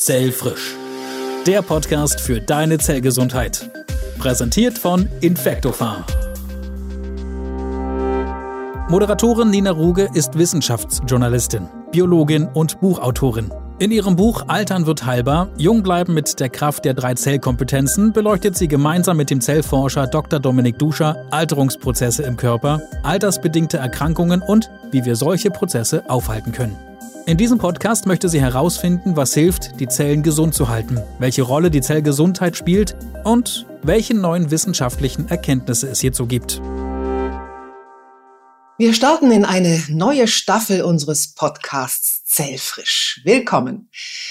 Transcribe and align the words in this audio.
Zellfrisch. 0.00 0.76
Der 1.46 1.60
Podcast 1.60 2.22
für 2.22 2.40
deine 2.40 2.78
Zellgesundheit. 2.78 3.70
Präsentiert 4.18 4.78
von 4.78 5.10
Infectopharm. 5.20 6.04
Moderatorin 8.88 9.50
Nina 9.50 9.72
Ruge 9.72 10.08
ist 10.14 10.38
Wissenschaftsjournalistin, 10.38 11.68
Biologin 11.92 12.48
und 12.48 12.80
Buchautorin. 12.80 13.52
In 13.78 13.90
ihrem 13.90 14.16
Buch 14.16 14.44
Altern 14.48 14.86
wird 14.86 15.04
heilbar, 15.04 15.50
Jung 15.58 15.82
bleiben 15.82 16.14
mit 16.14 16.40
der 16.40 16.48
Kraft 16.48 16.86
der 16.86 16.94
drei 16.94 17.12
Zellkompetenzen 17.12 18.14
beleuchtet 18.14 18.56
sie 18.56 18.68
gemeinsam 18.68 19.18
mit 19.18 19.28
dem 19.28 19.42
Zellforscher 19.42 20.06
Dr. 20.06 20.40
Dominik 20.40 20.78
Duscher 20.78 21.26
Alterungsprozesse 21.30 22.22
im 22.22 22.38
Körper, 22.38 22.80
altersbedingte 23.02 23.76
Erkrankungen 23.76 24.40
und 24.40 24.70
wie 24.92 25.04
wir 25.04 25.14
solche 25.14 25.50
Prozesse 25.50 26.08
aufhalten 26.08 26.52
können. 26.52 26.89
In 27.30 27.36
diesem 27.36 27.58
Podcast 27.58 28.06
möchte 28.06 28.28
sie 28.28 28.40
herausfinden, 28.40 29.14
was 29.14 29.34
hilft, 29.34 29.78
die 29.78 29.86
Zellen 29.86 30.24
gesund 30.24 30.52
zu 30.52 30.68
halten, 30.68 31.00
welche 31.20 31.42
Rolle 31.42 31.70
die 31.70 31.80
Zellgesundheit 31.80 32.56
spielt 32.56 32.96
und 33.22 33.68
welche 33.84 34.14
neuen 34.14 34.50
wissenschaftlichen 34.50 35.28
Erkenntnisse 35.28 35.88
es 35.88 36.00
hierzu 36.00 36.26
gibt. 36.26 36.60
Wir 38.78 38.92
starten 38.94 39.30
in 39.30 39.44
eine 39.44 39.80
neue 39.90 40.26
Staffel 40.26 40.82
unseres 40.82 41.32
Podcasts 41.32 42.24
Zellfrisch. 42.24 43.20
Willkommen. 43.22 43.90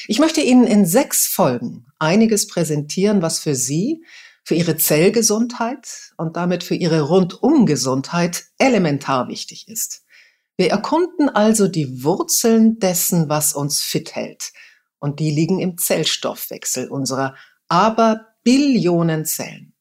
Ich 0.10 0.20
möchte 0.20 0.42
Ihnen 0.42 0.68
in 0.68 0.86
sechs 0.86 1.26
Folgen 1.26 1.86
einiges 2.00 2.48
präsentieren, 2.48 3.22
was 3.22 3.40
für 3.40 3.56
Sie, 3.56 4.04
für 4.44 4.56
Ihre 4.56 4.76
Zellgesundheit 4.76 6.12
und 6.18 6.36
damit 6.36 6.66
für 6.66 6.76
Ihre 6.76 7.00
Rundumgesundheit 7.04 8.44
elementar 8.58 9.30
wichtig 9.30 9.70
ist. 9.70 10.04
Wir 10.60 10.72
erkunden 10.72 11.30
also 11.30 11.70
die 11.70 12.04
Wurzeln 12.04 12.80
dessen, 12.80 13.30
was 13.30 13.54
uns 13.54 13.82
fit 13.82 14.14
hält. 14.14 14.52
Und 15.00 15.22
die 15.22 15.32
liegen 15.32 15.62
im 15.62 15.78
Zellstoffwechsel 15.78 16.90
unserer 16.90 17.38
Aberbillionen 17.70 19.24
Zellen. 19.24 19.74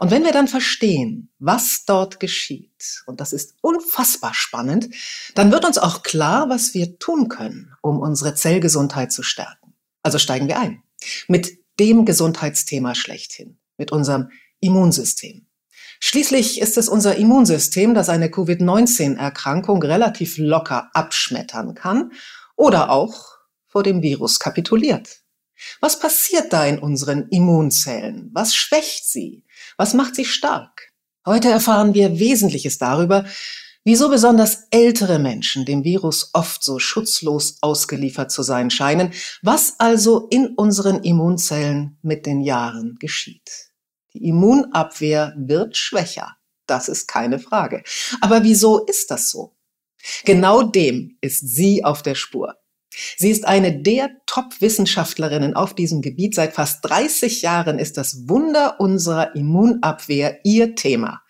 Und 0.00 0.10
wenn 0.10 0.24
wir 0.24 0.32
dann 0.32 0.48
verstehen, 0.48 1.30
was 1.38 1.84
dort 1.86 2.18
geschieht, 2.18 3.04
und 3.06 3.20
das 3.20 3.32
ist 3.32 3.54
unfassbar 3.60 4.34
spannend, 4.34 4.92
dann 5.36 5.52
wird 5.52 5.64
uns 5.64 5.78
auch 5.78 6.02
klar, 6.02 6.48
was 6.48 6.74
wir 6.74 6.98
tun 6.98 7.28
können, 7.28 7.72
um 7.80 8.00
unsere 8.00 8.34
Zellgesundheit 8.34 9.12
zu 9.12 9.22
stärken. 9.22 9.74
Also 10.02 10.18
steigen 10.18 10.48
wir 10.48 10.58
ein 10.58 10.82
mit 11.28 11.56
dem 11.78 12.04
Gesundheitsthema 12.04 12.96
schlechthin, 12.96 13.58
mit 13.76 13.92
unserem 13.92 14.30
Immunsystem. 14.58 15.45
Schließlich 16.00 16.60
ist 16.60 16.76
es 16.76 16.88
unser 16.88 17.16
Immunsystem, 17.16 17.94
das 17.94 18.08
eine 18.08 18.30
Covid-19-Erkrankung 18.30 19.82
relativ 19.82 20.38
locker 20.38 20.90
abschmettern 20.92 21.74
kann 21.74 22.12
oder 22.56 22.90
auch 22.90 23.36
vor 23.66 23.82
dem 23.82 24.02
Virus 24.02 24.38
kapituliert. 24.38 25.20
Was 25.80 25.98
passiert 25.98 26.52
da 26.52 26.66
in 26.66 26.78
unseren 26.78 27.28
Immunzellen? 27.28 28.30
Was 28.32 28.54
schwächt 28.54 29.06
sie? 29.06 29.44
Was 29.76 29.94
macht 29.94 30.14
sie 30.14 30.24
stark? 30.24 30.92
Heute 31.24 31.50
erfahren 31.50 31.94
wir 31.94 32.18
Wesentliches 32.18 32.78
darüber, 32.78 33.24
wieso 33.84 34.08
besonders 34.08 34.64
ältere 34.70 35.18
Menschen 35.18 35.64
dem 35.64 35.82
Virus 35.82 36.30
oft 36.34 36.62
so 36.62 36.78
schutzlos 36.78 37.58
ausgeliefert 37.62 38.30
zu 38.30 38.42
sein 38.42 38.70
scheinen, 38.70 39.12
was 39.42 39.74
also 39.78 40.28
in 40.28 40.54
unseren 40.56 41.02
Immunzellen 41.02 41.98
mit 42.02 42.26
den 42.26 42.42
Jahren 42.42 42.96
geschieht. 42.98 43.65
Die 44.16 44.28
Immunabwehr 44.28 45.34
wird 45.36 45.76
schwächer. 45.76 46.36
Das 46.66 46.88
ist 46.88 47.06
keine 47.06 47.38
Frage. 47.38 47.82
Aber 48.22 48.44
wieso 48.44 48.86
ist 48.86 49.10
das 49.10 49.30
so? 49.30 49.54
Genau 50.24 50.62
dem 50.62 51.18
ist 51.20 51.46
sie 51.46 51.84
auf 51.84 52.02
der 52.02 52.14
Spur. 52.14 52.54
Sie 53.18 53.30
ist 53.30 53.46
eine 53.46 53.82
der 53.82 54.08
Top-Wissenschaftlerinnen 54.24 55.54
auf 55.54 55.74
diesem 55.74 56.00
Gebiet. 56.00 56.34
Seit 56.34 56.54
fast 56.54 56.82
30 56.88 57.42
Jahren 57.42 57.78
ist 57.78 57.98
das 57.98 58.26
Wunder 58.26 58.80
unserer 58.80 59.36
Immunabwehr 59.36 60.38
ihr 60.44 60.74
Thema. 60.76 61.20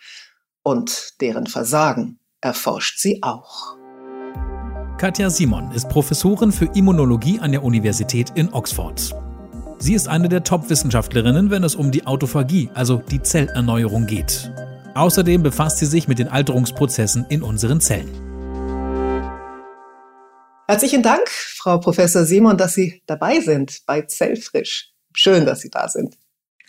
Und 0.63 1.15
deren 1.21 1.49
Versagen 1.49 2.21
erforscht 2.41 3.01
sie 3.01 3.21
auch. 3.25 3.77
Katja 4.97 5.29
Simon 5.29 5.73
ist 5.73 5.89
Professorin 5.89 6.53
für 6.53 6.67
Immunologie 6.67 7.41
an 7.41 7.51
der 7.51 7.65
Universität 7.65 8.31
in 8.37 8.53
Oxford. 8.53 9.26
Sie 9.79 9.95
ist 9.95 10.09
eine 10.09 10.31
der 10.31 10.43
Top-Wissenschaftlerinnen, 10.43 11.51
wenn 11.51 11.63
es 11.63 11.75
um 11.75 11.91
die 11.91 12.07
Autophagie, 12.07 12.71
also 12.73 13.03
die 13.11 13.21
Zellerneuerung 13.21 14.07
geht. 14.07 14.51
Außerdem 14.95 15.43
befasst 15.43 15.79
sie 15.79 15.87
sich 15.87 16.09
mit 16.09 16.19
den 16.19 16.29
Alterungsprozessen 16.29 17.27
in 17.29 17.43
unseren 17.43 17.83
Zellen. 17.83 18.11
Herzlichen 20.67 21.03
Dank, 21.03 21.29
Frau 21.29 21.79
Professor 21.79 22.25
Simon, 22.25 22.57
dass 22.57 22.75
Sie 22.75 23.03
dabei 23.07 23.41
sind 23.41 23.83
bei 23.87 24.03
Zellfrisch. 24.03 24.95
Schön, 25.13 25.45
dass 25.45 25.61
Sie 25.61 25.71
da 25.71 25.89
sind. 25.89 26.17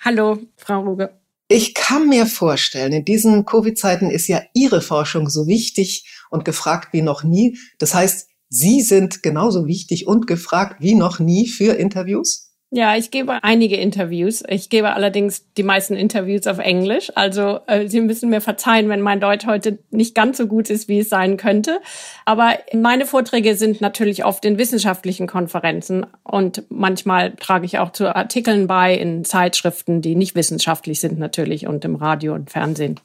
Hallo, 0.01 0.39
Frau 0.57 0.81
Ruge. 0.81 1.17
Ich 1.47 1.73
kann 1.73 2.09
mir 2.09 2.25
vorstellen, 2.25 2.91
in 2.91 3.05
diesen 3.05 3.45
Covid-Zeiten 3.45 4.11
ist 4.11 4.27
ja 4.27 4.41
Ihre 4.53 4.81
Forschung 4.81 5.29
so 5.29 5.47
wichtig 5.47 6.05
und 6.29 6.43
gefragt 6.43 6.89
wie 6.91 7.01
noch 7.01 7.23
nie. 7.23 7.57
Das 7.79 7.95
heißt, 7.95 8.27
Sie 8.49 8.81
sind 8.81 9.23
genauso 9.23 9.65
wichtig 9.65 10.07
und 10.07 10.27
gefragt 10.27 10.81
wie 10.81 10.93
noch 10.93 11.19
nie 11.19 11.47
für 11.47 11.73
Interviews? 11.73 12.46
Ja, 12.69 12.97
ich 12.97 13.11
gebe 13.11 13.45
einige 13.45 13.77
Interviews. 13.77 14.43
Ich 14.45 14.69
gebe 14.69 14.93
allerdings 14.93 15.45
die 15.53 15.63
meisten 15.63 15.95
Interviews 15.95 16.47
auf 16.47 16.59
Englisch. 16.59 17.09
Also 17.15 17.61
äh, 17.65 17.87
Sie 17.87 18.01
müssen 18.01 18.29
mir 18.29 18.41
verzeihen, 18.41 18.89
wenn 18.89 18.99
mein 18.99 19.21
Deutsch 19.21 19.45
heute 19.45 19.79
nicht 19.89 20.13
ganz 20.13 20.37
so 20.37 20.47
gut 20.47 20.69
ist, 20.69 20.89
wie 20.89 20.99
es 20.99 21.07
sein 21.07 21.37
könnte. 21.37 21.79
Aber 22.25 22.57
meine 22.73 23.05
Vorträge 23.05 23.55
sind 23.55 23.79
natürlich 23.79 24.25
oft 24.25 24.43
in 24.43 24.57
wissenschaftlichen 24.57 25.27
Konferenzen 25.27 26.05
und 26.23 26.63
manchmal 26.67 27.37
trage 27.37 27.65
ich 27.65 27.79
auch 27.79 27.93
zu 27.93 28.13
Artikeln 28.13 28.67
bei 28.67 28.93
in 28.93 29.23
Zeitschriften, 29.23 30.01
die 30.01 30.15
nicht 30.15 30.35
wissenschaftlich 30.35 30.99
sind 30.99 31.17
natürlich 31.19 31.67
und 31.67 31.85
im 31.85 31.95
Radio 31.95 32.33
und 32.33 32.51
Fernsehen 32.51 32.99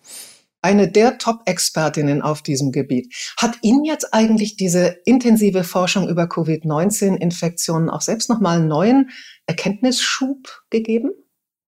eine 0.63 0.89
der 0.89 1.19
Top-Expertinnen 1.19 2.23
auf 2.23 2.41
diesem 2.41 2.73
Gebiet. 2.73 3.15
Hat 3.37 3.57
Ihnen 3.63 3.85
jetzt 3.85 4.15
eigentlich 4.15 4.57
diese 4.57 4.97
intensive 5.05 5.65
Forschung 5.65 6.09
über 6.09 6.29
Covid-19-Infektionen 6.29 7.91
auch 7.91 8.01
selbst 8.01 8.31
nochmal 8.31 8.59
einen 8.59 8.69
neuen 8.69 9.11
Erkenntnisschub 9.47 10.63
gegeben? 10.71 11.11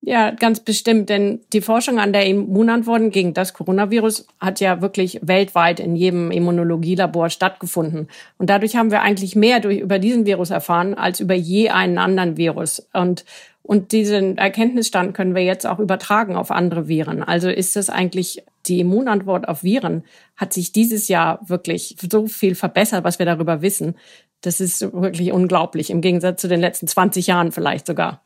Ja, 0.07 0.33
ganz 0.33 0.61
bestimmt, 0.61 1.09
denn 1.09 1.41
die 1.55 1.63
Forschung 1.63 1.99
an 1.99 2.13
der 2.13 2.27
Immunantworten 2.27 3.11
gegen 3.11 3.33
das 3.33 3.55
Coronavirus 3.55 4.27
hat 4.39 4.61
ja 4.61 4.83
wirklich 4.83 5.19
weltweit 5.23 5.81
in 5.81 5.97
jedem 5.97 6.31
Immunologielabor 6.31 7.31
stattgefunden. 7.31 8.09
Und 8.37 8.51
dadurch 8.51 8.77
haben 8.77 8.91
wir 8.91 9.01
eigentlich 9.01 9.35
mehr 9.35 9.61
durch, 9.61 9.79
über 9.79 9.99
diesen 9.99 10.27
Virus 10.27 10.51
erfahren 10.51 10.93
als 10.93 11.21
über 11.21 11.33
je 11.33 11.71
einen 11.71 11.97
anderen 11.97 12.37
Virus. 12.37 12.87
Und, 12.93 13.25
und 13.63 13.93
diesen 13.93 14.37
Erkenntnisstand 14.37 15.15
können 15.15 15.35
wir 15.35 15.43
jetzt 15.43 15.67
auch 15.67 15.79
übertragen 15.79 16.37
auf 16.37 16.51
andere 16.51 16.87
Viren. 16.87 17.23
Also 17.23 17.49
ist 17.49 17.75
es 17.75 17.89
eigentlich 17.89 18.45
die 18.67 18.81
Immunantwort 18.81 19.49
auf 19.49 19.63
Viren 19.63 20.05
hat 20.37 20.53
sich 20.53 20.73
dieses 20.73 21.09
Jahr 21.09 21.41
wirklich 21.49 21.97
so 22.11 22.27
viel 22.27 22.55
verbessert, 22.55 23.05
was 23.05 23.19
wir 23.19 23.27
darüber 23.27 23.63
wissen. 23.63 23.97
Das 24.41 24.61
ist 24.61 24.81
wirklich 24.93 25.33
unglaublich, 25.33 25.91
im 25.91 26.01
Gegensatz 26.01 26.41
zu 26.41 26.49
den 26.49 26.61
letzten 26.61 26.87
20 26.87 27.27
Jahren 27.27 27.53
vielleicht 27.53 27.87
sogar. 27.87 28.23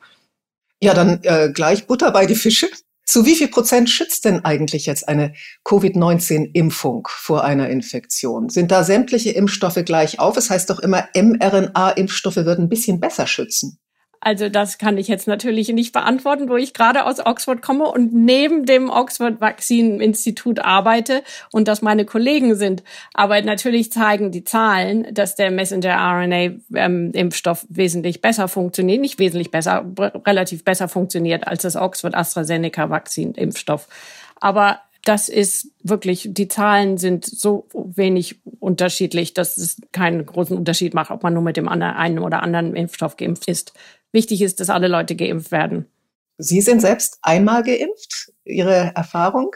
Ja, 0.80 0.94
dann 0.94 1.20
äh, 1.24 1.50
gleich 1.52 1.86
Butter 1.86 2.10
bei 2.10 2.26
die 2.26 2.34
Fische. 2.34 2.68
Zu 3.04 3.24
wie 3.24 3.34
viel 3.34 3.48
Prozent 3.48 3.88
schützt 3.88 4.26
denn 4.26 4.44
eigentlich 4.44 4.84
jetzt 4.84 5.08
eine 5.08 5.32
Covid-19-Impfung 5.64 7.08
vor 7.10 7.42
einer 7.42 7.70
Infektion? 7.70 8.50
Sind 8.50 8.70
da 8.70 8.84
sämtliche 8.84 9.30
Impfstoffe 9.30 9.82
gleich 9.86 10.20
auf? 10.20 10.36
Es 10.36 10.50
heißt 10.50 10.68
doch 10.68 10.78
immer, 10.78 11.08
mRNA-Impfstoffe 11.14 12.36
würden 12.36 12.66
ein 12.66 12.68
bisschen 12.68 13.00
besser 13.00 13.26
schützen. 13.26 13.78
Also 14.20 14.48
das 14.48 14.78
kann 14.78 14.98
ich 14.98 15.06
jetzt 15.06 15.28
natürlich 15.28 15.68
nicht 15.68 15.92
beantworten, 15.92 16.48
wo 16.48 16.56
ich 16.56 16.74
gerade 16.74 17.06
aus 17.06 17.24
Oxford 17.24 17.62
komme 17.62 17.84
und 17.84 18.12
neben 18.12 18.66
dem 18.66 18.90
Oxford 18.90 19.40
Vaccine 19.40 20.02
Institut 20.02 20.58
arbeite 20.58 21.22
und 21.52 21.68
das 21.68 21.82
meine 21.82 22.04
Kollegen 22.04 22.56
sind. 22.56 22.82
Aber 23.14 23.40
natürlich 23.42 23.92
zeigen 23.92 24.32
die 24.32 24.44
Zahlen, 24.44 25.06
dass 25.14 25.36
der 25.36 25.50
Messenger 25.50 25.96
RNA 25.96 26.50
ähm, 26.74 27.12
wesentlich 27.68 28.20
besser 28.20 28.48
funktioniert, 28.48 29.00
nicht 29.00 29.20
wesentlich 29.20 29.52
besser, 29.52 29.84
relativ 30.26 30.64
besser 30.64 30.88
funktioniert 30.88 31.46
als 31.46 31.62
das 31.62 31.76
Oxford 31.76 32.14
AstraZeneca 32.14 32.90
Vaccine 32.90 33.34
Impfstoff. 33.36 33.86
Aber 34.40 34.80
das 35.04 35.28
ist 35.28 35.70
wirklich, 35.82 36.28
die 36.32 36.48
Zahlen 36.48 36.98
sind 36.98 37.24
so 37.24 37.66
wenig 37.72 38.40
unterschiedlich, 38.60 39.32
dass 39.32 39.56
es 39.56 39.80
keinen 39.92 40.26
großen 40.26 40.56
Unterschied 40.56 40.92
macht, 40.92 41.10
ob 41.10 41.22
man 41.22 41.32
nur 41.32 41.42
mit 41.42 41.56
dem 41.56 41.68
einen 41.68 42.18
oder 42.18 42.42
anderen 42.42 42.74
Impfstoff 42.74 43.16
geimpft 43.16 43.48
ist 43.48 43.72
wichtig 44.12 44.42
ist, 44.42 44.60
dass 44.60 44.70
alle 44.70 44.88
Leute 44.88 45.16
geimpft 45.16 45.50
werden. 45.50 45.86
Sie 46.38 46.60
sind 46.60 46.80
selbst 46.80 47.18
einmal 47.22 47.62
geimpft? 47.62 48.32
Ihre 48.44 48.92
Erfahrung? 48.94 49.54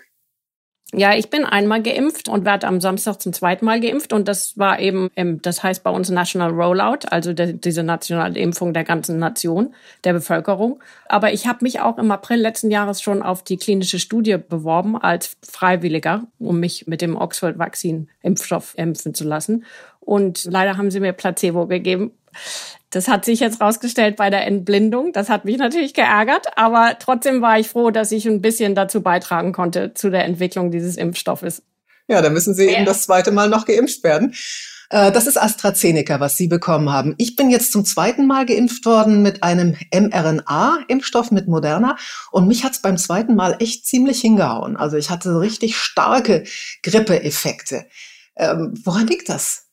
Ja, 0.95 1.15
ich 1.15 1.31
bin 1.31 1.47
einmal 1.47 1.83
geimpft 1.83 2.29
und 2.29 2.45
werde 2.45 2.67
am 2.67 2.83
Samstag 2.83 3.19
zum 3.19 3.33
zweiten 3.33 3.65
Mal 3.65 3.81
geimpft. 3.81 4.13
Und 4.13 4.29
das 4.29 4.59
war 4.59 4.79
eben, 4.79 5.09
das 5.41 5.63
heißt 5.63 5.83
bei 5.83 5.91
uns 5.91 6.11
National 6.11 6.51
Rollout, 6.51 7.07
also 7.09 7.33
diese 7.33 7.83
nationale 7.83 8.39
Impfung 8.39 8.75
der 8.75 8.85
ganzen 8.85 9.19
Nation, 9.19 9.75
der 10.05 10.13
Bevölkerung. 10.13 10.83
Aber 11.07 11.33
ich 11.33 11.47
habe 11.47 11.61
mich 11.63 11.81
auch 11.81 11.97
im 11.97 12.11
April 12.11 12.41
letzten 12.41 12.71
Jahres 12.71 13.01
schon 13.01 13.23
auf 13.23 13.43
die 13.43 13.57
klinische 13.57 13.99
Studie 13.99 14.37
beworben 14.37 14.99
als 14.99 15.35
Freiwilliger, 15.43 16.25
um 16.39 16.61
mich 16.61 16.87
mit 16.87 17.01
dem 17.01 17.17
Oxford 17.17 17.59
Vaccine 17.59 18.07
Impfstoff 18.21 18.75
impfen 18.77 19.15
zu 19.15 19.25
lassen. 19.25 19.65
Und 19.99 20.45
leider 20.45 20.77
haben 20.77 20.91
sie 20.91 21.01
mir 21.01 21.15
Placebo 21.15 21.69
gegeben. 21.69 22.11
Das 22.91 23.09
hat 23.09 23.25
sich 23.25 23.41
jetzt 23.41 23.61
rausgestellt 23.61 24.17
bei 24.17 24.29
der 24.29 24.47
Entblindung. 24.47 25.13
Das 25.13 25.31
hat 25.31 25.45
mich 25.47 25.57
natürlich 25.57 25.95
geärgert, 25.95 26.47
aber 26.57 26.97
trotzdem 26.99 27.41
war 27.41 27.59
ich 27.59 27.69
froh, 27.69 27.91
dass 27.91 28.13
ich 28.13 28.27
ein 28.27 28.43
bisschen 28.43 28.75
dazu 28.75 29.01
beitragen 29.03 29.53
konnte 29.53 29.95
zu 29.95 30.11
der 30.11 30.25
Entwicklung 30.25 30.71
dieses 30.71 30.97
Impfstoffes. 30.97 31.63
Ja, 32.09 32.21
da 32.21 32.29
müssen 32.29 32.55
Sie 32.55 32.67
ja. 32.67 32.73
eben 32.73 32.85
das 32.85 33.05
zweite 33.05 33.33
Mal 33.33 33.49
noch 33.49 33.65
geimpft 33.65 34.05
werden. 34.05 34.35
Äh, 34.93 35.11
das 35.11 35.27
ist 35.27 35.41
AstraZeneca, 35.41 36.21
was 36.21 36.37
Sie 36.37 36.49
bekommen 36.49 36.93
haben. 36.93 37.15
Ich 37.17 37.35
bin 37.35 37.49
jetzt 37.49 37.73
zum 37.73 37.85
zweiten 37.87 38.27
Mal 38.27 38.45
geimpft 38.45 38.85
worden 38.85 39.23
mit 39.23 39.43
einem 39.43 39.77
mRNA-Impfstoff 39.93 41.31
mit 41.31 41.49
Moderna 41.49 41.97
und 42.31 42.47
mich 42.47 42.63
hat's 42.63 42.83
beim 42.83 42.99
zweiten 42.99 43.35
Mal 43.35 43.57
echt 43.59 43.87
ziemlich 43.87 44.21
hingehauen. 44.21 44.77
Also 44.77 44.99
ich 44.99 45.09
hatte 45.09 45.41
richtig 45.41 45.77
starke 45.77 46.45
Grippeeffekte. 46.83 47.87
Ähm, 48.37 48.75
woran 48.85 49.07
liegt 49.07 49.31
das? 49.31 49.69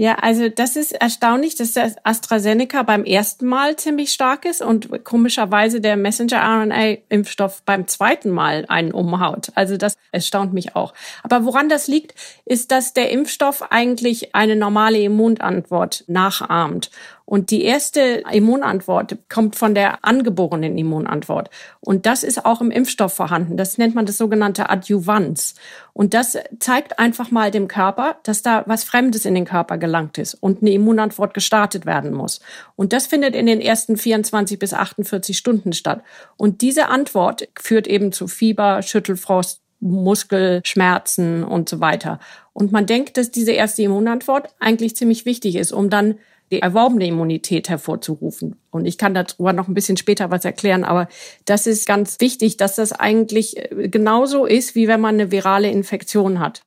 Ja, 0.00 0.14
also 0.14 0.48
das 0.48 0.76
ist 0.76 0.92
erstaunlich, 0.92 1.56
dass 1.56 1.74
der 1.74 1.94
AstraZeneca 2.04 2.84
beim 2.84 3.04
ersten 3.04 3.44
Mal 3.46 3.76
ziemlich 3.76 4.12
stark 4.12 4.46
ist 4.46 4.62
und 4.62 5.04
komischerweise 5.04 5.82
der 5.82 5.98
Messenger-RNA-Impfstoff 5.98 7.60
beim 7.66 7.86
zweiten 7.86 8.30
Mal 8.30 8.64
einen 8.68 8.92
umhaut. 8.92 9.52
Also 9.56 9.76
das 9.76 9.98
erstaunt 10.10 10.54
mich 10.54 10.74
auch. 10.74 10.94
Aber 11.22 11.44
woran 11.44 11.68
das 11.68 11.86
liegt, 11.86 12.14
ist, 12.46 12.72
dass 12.72 12.94
der 12.94 13.10
Impfstoff 13.10 13.70
eigentlich 13.70 14.34
eine 14.34 14.56
normale 14.56 15.02
Immunantwort 15.02 16.04
nachahmt. 16.06 16.90
Und 17.30 17.52
die 17.52 17.62
erste 17.62 18.24
Immunantwort 18.32 19.16
kommt 19.28 19.54
von 19.54 19.72
der 19.72 20.04
angeborenen 20.04 20.76
Immunantwort. 20.76 21.48
Und 21.78 22.04
das 22.04 22.24
ist 22.24 22.44
auch 22.44 22.60
im 22.60 22.72
Impfstoff 22.72 23.14
vorhanden. 23.14 23.56
Das 23.56 23.78
nennt 23.78 23.94
man 23.94 24.04
das 24.04 24.18
sogenannte 24.18 24.68
Adjuvanz. 24.68 25.54
Und 25.92 26.12
das 26.12 26.36
zeigt 26.58 26.98
einfach 26.98 27.30
mal 27.30 27.52
dem 27.52 27.68
Körper, 27.68 28.16
dass 28.24 28.42
da 28.42 28.64
was 28.66 28.82
Fremdes 28.82 29.26
in 29.26 29.36
den 29.36 29.44
Körper 29.44 29.78
gelangt 29.78 30.18
ist 30.18 30.34
und 30.34 30.60
eine 30.60 30.72
Immunantwort 30.72 31.32
gestartet 31.32 31.86
werden 31.86 32.12
muss. 32.12 32.40
Und 32.74 32.92
das 32.92 33.06
findet 33.06 33.36
in 33.36 33.46
den 33.46 33.60
ersten 33.60 33.96
24 33.96 34.58
bis 34.58 34.74
48 34.74 35.38
Stunden 35.38 35.72
statt. 35.72 36.02
Und 36.36 36.62
diese 36.62 36.88
Antwort 36.88 37.46
führt 37.56 37.86
eben 37.86 38.10
zu 38.10 38.26
Fieber, 38.26 38.82
Schüttelfrost, 38.82 39.60
Muskelschmerzen 39.78 41.44
und 41.44 41.68
so 41.68 41.78
weiter. 41.78 42.18
Und 42.52 42.72
man 42.72 42.86
denkt, 42.86 43.16
dass 43.16 43.30
diese 43.30 43.52
erste 43.52 43.82
Immunantwort 43.82 44.48
eigentlich 44.58 44.96
ziemlich 44.96 45.26
wichtig 45.26 45.54
ist, 45.54 45.70
um 45.70 45.90
dann 45.90 46.16
die 46.50 46.60
erworbene 46.60 47.06
Immunität 47.06 47.68
hervorzurufen. 47.68 48.56
Und 48.70 48.86
ich 48.86 48.98
kann 48.98 49.14
darüber 49.14 49.52
noch 49.52 49.68
ein 49.68 49.74
bisschen 49.74 49.96
später 49.96 50.30
was 50.30 50.44
erklären, 50.44 50.84
aber 50.84 51.08
das 51.44 51.66
ist 51.66 51.86
ganz 51.86 52.16
wichtig, 52.20 52.56
dass 52.56 52.76
das 52.76 52.92
eigentlich 52.92 53.56
äh, 53.56 53.88
genauso 53.88 54.46
ist, 54.46 54.74
wie 54.74 54.88
wenn 54.88 55.00
man 55.00 55.14
eine 55.14 55.30
virale 55.30 55.70
Infektion 55.70 56.40
hat. 56.40 56.62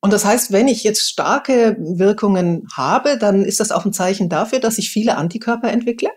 Und 0.00 0.12
das 0.12 0.24
heißt, 0.24 0.50
wenn 0.50 0.66
ich 0.66 0.82
jetzt 0.82 1.08
starke 1.08 1.76
Wirkungen 1.78 2.66
habe, 2.74 3.18
dann 3.18 3.44
ist 3.44 3.60
das 3.60 3.70
auch 3.70 3.84
ein 3.84 3.92
Zeichen 3.92 4.28
dafür, 4.28 4.58
dass 4.58 4.78
ich 4.78 4.90
viele 4.90 5.16
Antikörper 5.16 5.70
entwickle? 5.70 6.08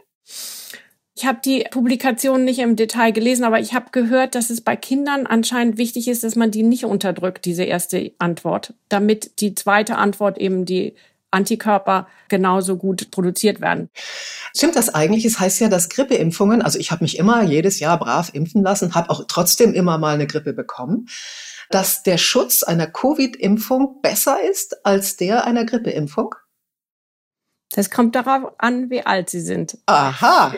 Ich 1.16 1.25
habe 1.25 1.39
die 1.45 1.66
Publikation 1.69 2.44
nicht 2.44 2.59
im 2.59 2.75
Detail 2.75 3.12
gelesen, 3.12 3.44
aber 3.44 3.59
ich 3.59 3.74
habe 3.74 3.92
gehört, 3.92 4.33
dass 4.33 4.50
es 4.50 4.62
bei 4.62 4.75
Kindern 4.75 5.27
anscheinend 5.27 5.77
wichtig 5.77 6.07
ist, 6.07 6.24
dass 6.24 6.36
man 6.36 6.50
die 6.50 6.63
nicht 6.63 6.86
unterdrückt, 6.86 7.45
diese 7.45 7.63
erste 7.63 8.13
Antwort, 8.18 8.74
damit 8.89 9.39
die 9.42 9.54
zweite 9.54 9.98
Antwort 9.98 10.39
eben 10.39 10.66
die 10.66 10.95
Antikörper 11.33 12.07
genauso 12.30 12.77
gut 12.77 13.12
produziert 13.12 13.62
werden. 13.62 13.89
Stimmt 14.56 14.75
das 14.75 14.94
eigentlich? 14.94 15.25
Es 15.25 15.39
heißt 15.39 15.59
ja, 15.62 15.69
dass 15.69 15.89
Grippeimpfungen, 15.89 16.62
also 16.62 16.80
ich 16.80 16.91
habe 16.91 17.03
mich 17.03 17.18
immer 17.18 17.44
jedes 17.44 17.80
Jahr 17.80 17.97
brav 17.97 18.30
impfen 18.33 18.63
lassen, 18.63 18.95
habe 18.95 19.09
auch 19.09 19.25
trotzdem 19.27 19.74
immer 19.74 19.97
mal 19.97 20.13
eine 20.13 20.27
Grippe 20.27 20.53
bekommen, 20.53 21.07
dass 21.69 22.03
der 22.03 22.18
Schutz 22.18 22.63
einer 22.63 22.88
Covid-Impfung 22.88 24.01
besser 24.01 24.38
ist 24.41 24.85
als 24.85 25.18
der 25.18 25.45
einer 25.45 25.65
Grippeimpfung? 25.65 26.35
Das 27.75 27.89
kommt 27.89 28.13
darauf 28.13 28.53
an, 28.59 28.91
wie 28.91 29.03
alt 29.03 29.31
sie 29.31 29.41
sind. 29.41 29.80
Aha. 29.88 30.53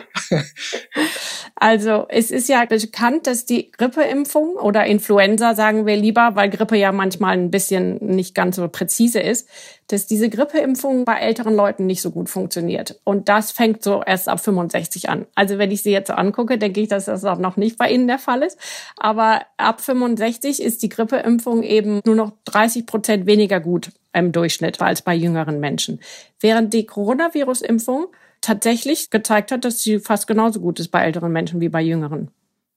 also 1.54 2.04
es 2.10 2.30
ist 2.30 2.48
ja 2.48 2.66
bekannt, 2.66 3.26
dass 3.26 3.46
die 3.46 3.70
Grippeimpfung 3.70 4.56
oder 4.56 4.84
Influenza, 4.84 5.54
sagen 5.54 5.86
wir 5.86 5.96
lieber, 5.96 6.32
weil 6.34 6.50
Grippe 6.50 6.76
ja 6.76 6.92
manchmal 6.92 7.38
ein 7.38 7.50
bisschen 7.50 7.96
nicht 8.04 8.34
ganz 8.34 8.56
so 8.56 8.68
präzise 8.68 9.20
ist, 9.20 9.48
dass 9.88 10.06
diese 10.06 10.28
Grippeimpfung 10.28 11.04
bei 11.04 11.14
älteren 11.14 11.54
Leuten 11.54 11.86
nicht 11.86 12.02
so 12.02 12.10
gut 12.10 12.28
funktioniert. 12.28 13.00
Und 13.04 13.28
das 13.28 13.52
fängt 13.52 13.82
so 13.82 14.02
erst 14.04 14.28
ab 14.28 14.40
65 14.40 15.08
an. 15.08 15.26
Also 15.34 15.58
wenn 15.58 15.70
ich 15.70 15.82
sie 15.82 15.92
jetzt 15.92 16.10
angucke, 16.10 16.58
denke 16.58 16.80
ich, 16.80 16.88
dass 16.88 17.04
das 17.04 17.24
auch 17.24 17.38
noch 17.38 17.56
nicht 17.56 17.78
bei 17.78 17.90
Ihnen 17.90 18.08
der 18.08 18.18
Fall 18.18 18.42
ist. 18.42 18.58
Aber 18.96 19.42
ab 19.56 19.80
65 19.80 20.60
ist 20.62 20.82
die 20.82 20.88
Grippeimpfung 20.88 21.62
eben 21.62 22.00
nur 22.04 22.16
noch 22.16 22.32
30 22.46 22.86
Prozent 22.86 23.26
weniger 23.26 23.60
gut 23.60 23.92
im 24.12 24.32
Durchschnitt 24.32 24.80
als 24.80 25.02
bei 25.02 25.14
jüngeren 25.14 25.60
Menschen. 25.60 26.00
Während 26.40 26.72
die 26.72 26.86
Coronavirus-Impfung 26.86 28.06
tatsächlich 28.40 29.10
gezeigt 29.10 29.52
hat, 29.52 29.64
dass 29.64 29.80
sie 29.80 29.98
fast 29.98 30.26
genauso 30.26 30.60
gut 30.60 30.80
ist 30.80 30.88
bei 30.88 31.02
älteren 31.02 31.32
Menschen 31.32 31.60
wie 31.60 31.68
bei 31.68 31.82
jüngeren. 31.82 32.30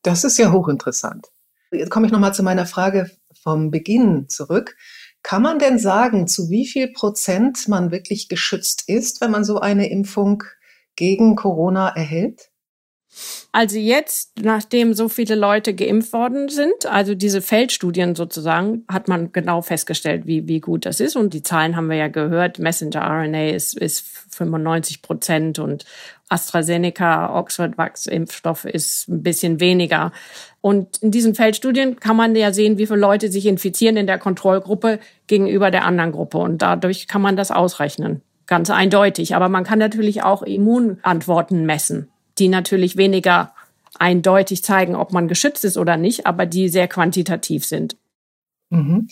Das 0.04 0.24
ist 0.24 0.38
ja 0.38 0.52
hochinteressant. 0.52 1.28
Jetzt 1.72 1.90
komme 1.90 2.08
ich 2.08 2.12
nochmal 2.12 2.34
zu 2.34 2.44
meiner 2.44 2.66
Frage 2.66 3.12
vom 3.44 3.72
Beginn 3.72 4.28
zurück. 4.30 4.76
Kann 5.24 5.42
man 5.42 5.60
denn 5.60 5.80
sagen, 5.80 6.28
zu 6.28 6.50
wie 6.50 6.66
viel 6.66 6.92
Prozent 6.92 7.68
man 7.68 7.92
wirklich 7.92 8.30
geschützt 8.30 8.84
ist, 8.88 9.22
wenn 9.22 9.32
man 9.32 9.44
so 9.44 9.60
eine 9.60 9.90
Impfung 9.90 10.44
gegen 10.96 11.36
Corona 11.36 11.90
erhält? 11.90 12.50
Also 13.52 13.78
jetzt, 13.78 14.40
nachdem 14.40 14.94
so 14.94 15.10
viele 15.10 15.34
Leute 15.34 15.74
geimpft 15.74 16.14
worden 16.14 16.48
sind, 16.50 16.86
also 16.86 17.16
diese 17.16 17.42
Feldstudien 17.42 18.16
sozusagen, 18.16 18.86
hat 18.88 19.08
man 19.08 19.32
genau 19.32 19.62
festgestellt, 19.64 20.28
wie, 20.28 20.48
wie 20.48 20.60
gut 20.60 20.86
das 20.86 21.00
ist. 21.00 21.16
Und 21.16 21.34
die 21.34 21.42
Zahlen 21.42 21.76
haben 21.76 21.90
wir 21.90 21.98
ja 21.98 22.08
gehört. 22.08 22.60
Messenger 22.60 23.02
RNA 23.02 23.50
ist, 23.50 23.76
ist 23.76 24.02
95 24.30 25.02
Prozent 25.02 25.58
und 25.58 25.86
AstraZeneca, 26.30 27.38
Oxford 27.38 27.78
Vax 27.78 28.06
Impfstoff 28.06 28.66
ist 28.66 29.10
ein 29.10 29.24
bisschen 29.24 29.60
weniger. 29.60 30.12
Und 30.62 30.98
in 30.98 31.12
diesen 31.12 31.36
Feldstudien 31.36 32.00
kann 32.00 32.16
man 32.16 32.36
ja 32.36 32.54
sehen, 32.54 32.78
wie 32.78 32.86
viele 32.88 33.00
Leute 33.00 33.32
sich 33.32 33.46
infizieren 33.46 33.98
in 33.98 34.08
der 34.08 34.20
Kontrollgruppe 34.20 35.00
gegenüber 35.28 35.72
der 35.72 35.86
anderen 35.86 36.12
Gruppe. 36.12 36.38
Und 36.38 36.62
dadurch 36.62 37.08
kann 37.08 37.22
man 37.22 37.36
das 37.36 37.52
ausrechnen. 37.52 38.22
Ganz 38.46 38.70
eindeutig. 38.70 39.36
Aber 39.36 39.50
man 39.50 39.64
kann 39.64 39.80
natürlich 39.80 40.24
auch 40.24 40.44
Immunantworten 40.44 41.66
messen, 41.66 42.10
die 42.38 42.48
natürlich 42.48 42.96
weniger 42.98 43.54
eindeutig 43.98 44.64
zeigen, 44.64 44.96
ob 44.96 45.12
man 45.12 45.28
geschützt 45.28 45.66
ist 45.66 45.78
oder 45.78 45.98
nicht, 45.98 46.26
aber 46.26 46.46
die 46.46 46.70
sehr 46.70 46.88
quantitativ 46.88 47.66
sind. 47.66 47.98
Mhm. 48.70 49.08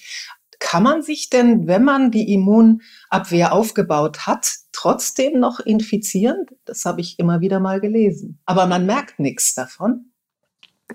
Kann 0.59 0.83
man 0.83 1.01
sich 1.01 1.30
denn, 1.30 1.68
wenn 1.68 1.83
man 1.83 2.12
die 2.12 2.33
Immunabwehr 2.33 3.54
aufgebaut 3.54 4.25
hat, 4.25 4.48
trotzdem 4.71 5.39
noch 5.39 5.59
infizieren? 5.59 6.45
Das 6.65 6.86
habe 6.86 7.01
ich 7.01 7.19
immer 7.19 7.42
wieder 7.42 7.59
mal 7.59 7.80
gelesen. 7.80 8.39
Aber 8.45 8.65
man 8.65 8.86
merkt 8.86 9.19
nichts 9.19 9.54
davon. 9.54 10.12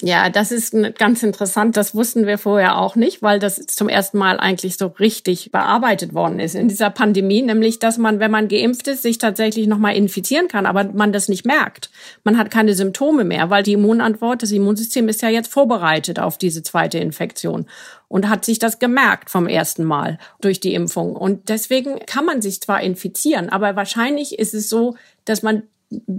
Ja, 0.00 0.30
das 0.30 0.52
ist 0.52 0.74
ganz 0.98 1.22
interessant. 1.22 1.76
Das 1.76 1.94
wussten 1.94 2.26
wir 2.26 2.38
vorher 2.38 2.78
auch 2.78 2.96
nicht, 2.96 3.20
weil 3.20 3.38
das 3.38 3.56
zum 3.66 3.90
ersten 3.90 4.16
Mal 4.16 4.40
eigentlich 4.40 4.78
so 4.78 4.86
richtig 4.86 5.52
bearbeitet 5.52 6.14
worden 6.14 6.40
ist 6.40 6.54
in 6.54 6.68
dieser 6.68 6.88
Pandemie, 6.88 7.42
nämlich, 7.42 7.78
dass 7.78 7.98
man, 7.98 8.18
wenn 8.18 8.30
man 8.30 8.48
geimpft 8.48 8.88
ist, 8.88 9.02
sich 9.02 9.18
tatsächlich 9.18 9.66
nochmal 9.66 9.94
infizieren 9.94 10.48
kann, 10.48 10.64
aber 10.64 10.84
man 10.84 11.12
das 11.12 11.28
nicht 11.28 11.44
merkt. 11.44 11.90
Man 12.24 12.38
hat 12.38 12.50
keine 12.50 12.72
Symptome 12.72 13.24
mehr, 13.24 13.50
weil 13.50 13.62
die 13.62 13.74
Immunantwort, 13.74 14.42
das 14.42 14.50
Immunsystem 14.50 15.10
ist 15.10 15.20
ja 15.20 15.28
jetzt 15.28 15.52
vorbereitet 15.52 16.18
auf 16.18 16.38
diese 16.38 16.62
zweite 16.62 16.98
Infektion 16.98 17.66
und 18.12 18.28
hat 18.28 18.44
sich 18.44 18.58
das 18.58 18.78
gemerkt 18.78 19.30
vom 19.30 19.48
ersten 19.48 19.84
Mal 19.84 20.18
durch 20.42 20.60
die 20.60 20.74
Impfung. 20.74 21.16
Und 21.16 21.48
deswegen 21.48 21.98
kann 22.00 22.26
man 22.26 22.42
sich 22.42 22.60
zwar 22.60 22.82
infizieren, 22.82 23.48
aber 23.48 23.74
wahrscheinlich 23.74 24.38
ist 24.38 24.52
es 24.52 24.68
so, 24.68 24.96
dass 25.24 25.42
man 25.42 25.62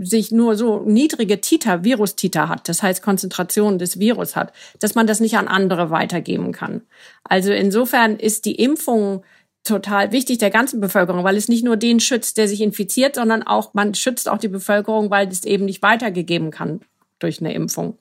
sich 0.02 0.32
nur 0.32 0.56
so 0.56 0.80
niedrige 0.80 1.40
Titer, 1.40 1.84
Virustiter 1.84 2.50
hat, 2.50 2.68
das 2.68 2.82
heißt 2.82 3.04
Konzentration 3.04 3.78
des 3.78 4.00
Virus 4.00 4.36
hat, 4.36 4.54
dass 4.80 4.96
man 4.96 5.06
das 5.06 5.20
nicht 5.20 5.38
an 5.38 5.48
andere 5.48 5.92
weitergeben 5.92 6.52
kann. 6.52 6.82
Also 7.26 7.52
insofern 7.54 8.18
ist 8.18 8.46
die 8.46 8.56
Impfung 8.56 9.24
total 9.64 10.12
wichtig 10.12 10.40
der 10.40 10.50
ganzen 10.50 10.82
Bevölkerung, 10.82 11.24
weil 11.24 11.38
es 11.38 11.48
nicht 11.48 11.64
nur 11.64 11.78
den 11.78 12.00
schützt, 12.00 12.38
der 12.38 12.48
sich 12.48 12.62
infiziert, 12.62 13.16
sondern 13.16 13.44
auch 13.44 13.76
man 13.76 13.94
schützt 13.94 14.28
auch 14.28 14.40
die 14.40 14.48
Bevölkerung, 14.48 15.12
weil 15.12 15.28
es 15.28 15.46
eben 15.46 15.66
nicht 15.66 15.84
weitergegeben 15.84 16.50
kann 16.50 16.82
durch 17.20 17.40
eine 17.40 17.54
Impfung. 17.54 18.00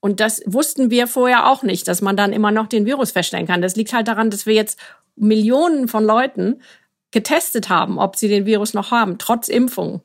Und 0.00 0.20
das 0.20 0.42
wussten 0.46 0.90
wir 0.90 1.06
vorher 1.06 1.48
auch 1.48 1.62
nicht, 1.62 1.88
dass 1.88 2.02
man 2.02 2.16
dann 2.16 2.32
immer 2.32 2.52
noch 2.52 2.68
den 2.68 2.86
Virus 2.86 3.10
feststellen 3.10 3.46
kann. 3.46 3.62
Das 3.62 3.76
liegt 3.76 3.92
halt 3.92 4.08
daran, 4.08 4.30
dass 4.30 4.46
wir 4.46 4.54
jetzt 4.54 4.78
Millionen 5.16 5.88
von 5.88 6.04
Leuten 6.04 6.62
getestet 7.10 7.68
haben, 7.68 7.98
ob 7.98 8.16
sie 8.16 8.28
den 8.28 8.46
Virus 8.46 8.74
noch 8.74 8.90
haben, 8.90 9.18
trotz 9.18 9.48
Impfung. 9.48 10.02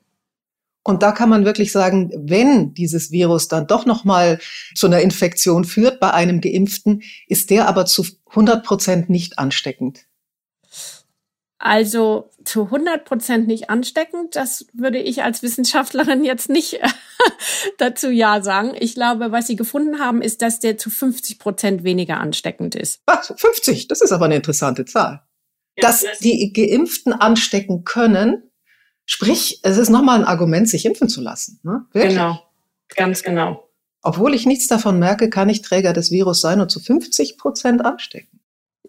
Und 0.82 1.02
da 1.02 1.12
kann 1.12 1.30
man 1.30 1.46
wirklich 1.46 1.72
sagen, 1.72 2.10
wenn 2.14 2.74
dieses 2.74 3.10
Virus 3.10 3.48
dann 3.48 3.66
doch 3.66 3.86
noch 3.86 4.04
mal 4.04 4.38
zu 4.74 4.86
einer 4.86 5.00
Infektion 5.00 5.64
führt 5.64 5.98
bei 5.98 6.12
einem 6.12 6.42
Geimpften, 6.42 7.02
ist 7.26 7.48
der 7.50 7.68
aber 7.68 7.86
zu 7.86 8.04
100 8.30 8.64
Prozent 8.64 9.08
nicht 9.08 9.38
ansteckend. 9.38 10.06
Also 11.64 12.30
zu 12.44 12.64
100 12.64 13.04
Prozent 13.04 13.46
nicht 13.46 13.70
ansteckend, 13.70 14.36
das 14.36 14.66
würde 14.74 14.98
ich 14.98 15.22
als 15.22 15.42
Wissenschaftlerin 15.42 16.22
jetzt 16.22 16.50
nicht 16.50 16.78
dazu 17.78 18.10
ja 18.10 18.42
sagen. 18.42 18.74
Ich 18.78 18.94
glaube, 18.94 19.32
was 19.32 19.46
Sie 19.46 19.56
gefunden 19.56 19.98
haben, 19.98 20.20
ist, 20.20 20.42
dass 20.42 20.60
der 20.60 20.76
zu 20.76 20.90
50 20.90 21.38
Prozent 21.38 21.82
weniger 21.82 22.18
ansteckend 22.18 22.74
ist. 22.74 23.00
Ach, 23.06 23.24
50, 23.24 23.88
das 23.88 24.02
ist 24.02 24.12
aber 24.12 24.26
eine 24.26 24.36
interessante 24.36 24.84
Zahl. 24.84 25.22
Ja, 25.76 25.88
dass 25.88 26.04
die 26.20 26.52
Geimpften 26.52 27.12
anstecken 27.14 27.84
können, 27.84 28.50
Sprich, 29.06 29.60
es 29.62 29.76
ist 29.76 29.90
nochmal 29.90 30.20
ein 30.20 30.24
Argument, 30.24 30.68
sich 30.68 30.86
impfen 30.86 31.08
zu 31.08 31.20
lassen. 31.20 31.60
Ne? 31.62 31.84
Genau, 31.92 32.40
ganz 32.96 33.22
genau. 33.22 33.68
Obwohl 34.02 34.34
ich 34.34 34.46
nichts 34.46 34.66
davon 34.66 34.98
merke, 34.98 35.30
kann 35.30 35.48
ich 35.48 35.62
Träger 35.62 35.92
des 35.92 36.10
Virus 36.10 36.40
sein 36.40 36.60
und 36.60 36.70
zu 36.70 36.80
50 36.80 37.38
Prozent 37.38 37.84
anstecken. 37.84 38.40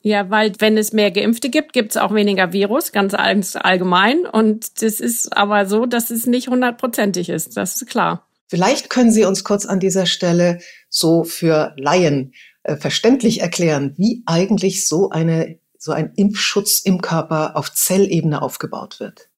Ja, 0.05 0.29
weil 0.29 0.53
wenn 0.59 0.77
es 0.77 0.93
mehr 0.93 1.09
Geimpfte 1.09 1.49
gibt, 1.49 1.73
gibt 1.73 1.89
es 1.89 1.97
auch 1.97 2.13
weniger 2.13 2.53
Virus, 2.53 2.91
ganz 2.91 3.15
allgemein. 3.15 4.27
Und 4.27 4.83
das 4.83 4.99
ist 4.99 5.35
aber 5.35 5.65
so, 5.65 5.87
dass 5.87 6.11
es 6.11 6.27
nicht 6.27 6.47
hundertprozentig 6.47 7.27
ist. 7.27 7.57
Das 7.57 7.81
ist 7.81 7.87
klar. 7.87 8.27
Vielleicht 8.47 8.91
können 8.91 9.11
Sie 9.11 9.25
uns 9.25 9.43
kurz 9.43 9.65
an 9.65 9.79
dieser 9.79 10.05
Stelle 10.05 10.59
so 10.89 11.23
für 11.23 11.73
Laien 11.77 12.35
äh, 12.61 12.75
verständlich 12.75 13.41
erklären, 13.41 13.95
wie 13.97 14.21
eigentlich 14.27 14.87
so 14.87 15.09
eine 15.09 15.57
so 15.79 15.91
ein 15.91 16.13
Impfschutz 16.15 16.81
im 16.81 17.01
Körper 17.01 17.55
auf 17.55 17.73
Zellebene 17.73 18.43
aufgebaut 18.43 18.99
wird. 18.99 19.29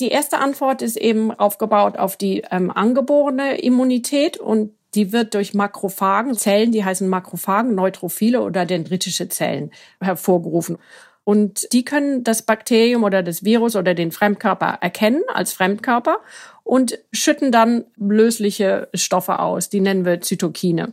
Die 0.00 0.08
erste 0.08 0.38
Antwort 0.38 0.82
ist 0.82 0.96
eben 0.96 1.30
aufgebaut 1.30 1.98
auf 1.98 2.16
die 2.16 2.42
ähm, 2.50 2.72
angeborene 2.72 3.60
Immunität 3.60 4.38
und 4.38 4.72
die 4.96 5.12
wird 5.12 5.34
durch 5.34 5.54
Makrophagen, 5.54 6.36
Zellen, 6.36 6.72
die 6.72 6.84
heißen 6.84 7.08
Makrophagen, 7.08 7.74
Neutrophile 7.74 8.40
oder 8.40 8.66
dendritische 8.66 9.28
Zellen 9.28 9.70
hervorgerufen. 10.00 10.78
Und 11.22 11.72
die 11.72 11.84
können 11.84 12.24
das 12.24 12.42
Bakterium 12.42 13.02
oder 13.02 13.22
das 13.22 13.44
Virus 13.44 13.76
oder 13.76 13.94
den 13.94 14.12
Fremdkörper 14.12 14.78
erkennen 14.80 15.22
als 15.34 15.52
Fremdkörper 15.52 16.20
und 16.62 16.98
schütten 17.12 17.52
dann 17.52 17.84
lösliche 17.96 18.88
Stoffe 18.94 19.40
aus. 19.40 19.68
Die 19.68 19.80
nennen 19.80 20.04
wir 20.04 20.20
Zytokine. 20.20 20.92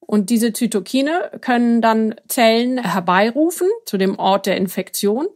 Und 0.00 0.30
diese 0.30 0.52
Zytokine 0.52 1.30
können 1.40 1.82
dann 1.82 2.14
Zellen 2.28 2.78
herbeirufen 2.78 3.68
zu 3.84 3.98
dem 3.98 4.18
Ort 4.18 4.46
der 4.46 4.56
Infektion 4.56 5.26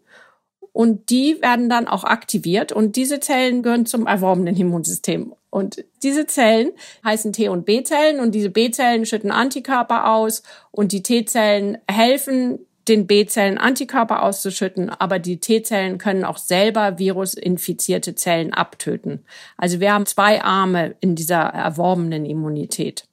und 0.73 1.11
die 1.11 1.41
werden 1.41 1.69
dann 1.69 1.89
auch 1.89 2.05
aktiviert 2.05 2.73
und 2.73 2.97
diese 2.97 3.21
Zellen 3.21 3.62
gehören 3.62 3.87
zum 3.87 4.07
erworbenen 4.07 4.57
Immunsystem. 4.57 5.35
Und 5.50 5.85
diese 6.03 6.27
Zellen 6.27 6.71
heißen 7.05 7.33
T- 7.33 7.49
und 7.49 7.67
B-Zellen 7.67 8.21
und 8.21 8.35
diese 8.35 8.50
B-Zellen 8.50 9.05
schütten 9.05 9.33
Antikörper 9.33 10.12
aus 10.12 10.43
und 10.71 10.93
die 10.93 11.03
T-Zellen 11.03 11.79
helfen 11.91 12.61
den 12.89 13.07
B-Zellen 13.07 13.59
Antikörper 13.59 14.23
auszuschütten, 14.23 14.91
aber 14.91 15.19
die 15.19 15.39
T-Zellen 15.39 15.99
können 15.99 16.25
auch 16.25 16.39
selber 16.39 16.99
virusinfizierte 16.99 18.15
Zellen 18.15 18.53
abtöten. 18.53 19.25
Also 19.57 19.81
wir 19.81 19.93
haben 19.93 20.07
zwei 20.07 20.43
Arme 20.43 20.97
in 21.00 21.15
dieser 21.15 21.41
erworbenen 21.41 22.25
Immunität. 22.25 23.05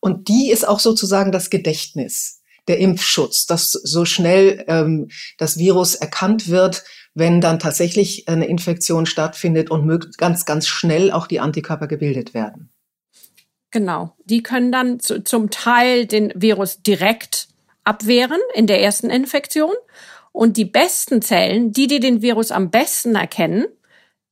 Und 0.00 0.28
die 0.28 0.50
ist 0.50 0.66
auch 0.66 0.80
sozusagen 0.80 1.32
das 1.32 1.50
Gedächtnis 1.50 2.37
der 2.68 2.78
Impfschutz, 2.78 3.46
dass 3.46 3.72
so 3.72 4.04
schnell 4.04 4.64
ähm, 4.68 5.08
das 5.38 5.58
Virus 5.58 5.94
erkannt 5.94 6.48
wird, 6.48 6.84
wenn 7.14 7.40
dann 7.40 7.58
tatsächlich 7.58 8.28
eine 8.28 8.46
Infektion 8.46 9.06
stattfindet 9.06 9.70
und 9.70 10.16
ganz, 10.18 10.44
ganz 10.44 10.68
schnell 10.68 11.10
auch 11.10 11.26
die 11.26 11.40
Antikörper 11.40 11.88
gebildet 11.88 12.34
werden. 12.34 12.70
Genau. 13.70 14.14
Die 14.24 14.42
können 14.42 14.72
dann 14.72 15.00
zu, 15.00 15.22
zum 15.22 15.50
Teil 15.50 16.06
den 16.06 16.32
Virus 16.34 16.82
direkt 16.82 17.48
abwehren 17.84 18.40
in 18.54 18.66
der 18.66 18.82
ersten 18.82 19.10
Infektion. 19.10 19.72
Und 20.32 20.56
die 20.56 20.64
besten 20.64 21.20
Zellen, 21.22 21.72
die, 21.72 21.86
die 21.86 22.00
den 22.00 22.22
Virus 22.22 22.52
am 22.52 22.70
besten 22.70 23.16
erkennen, 23.16 23.66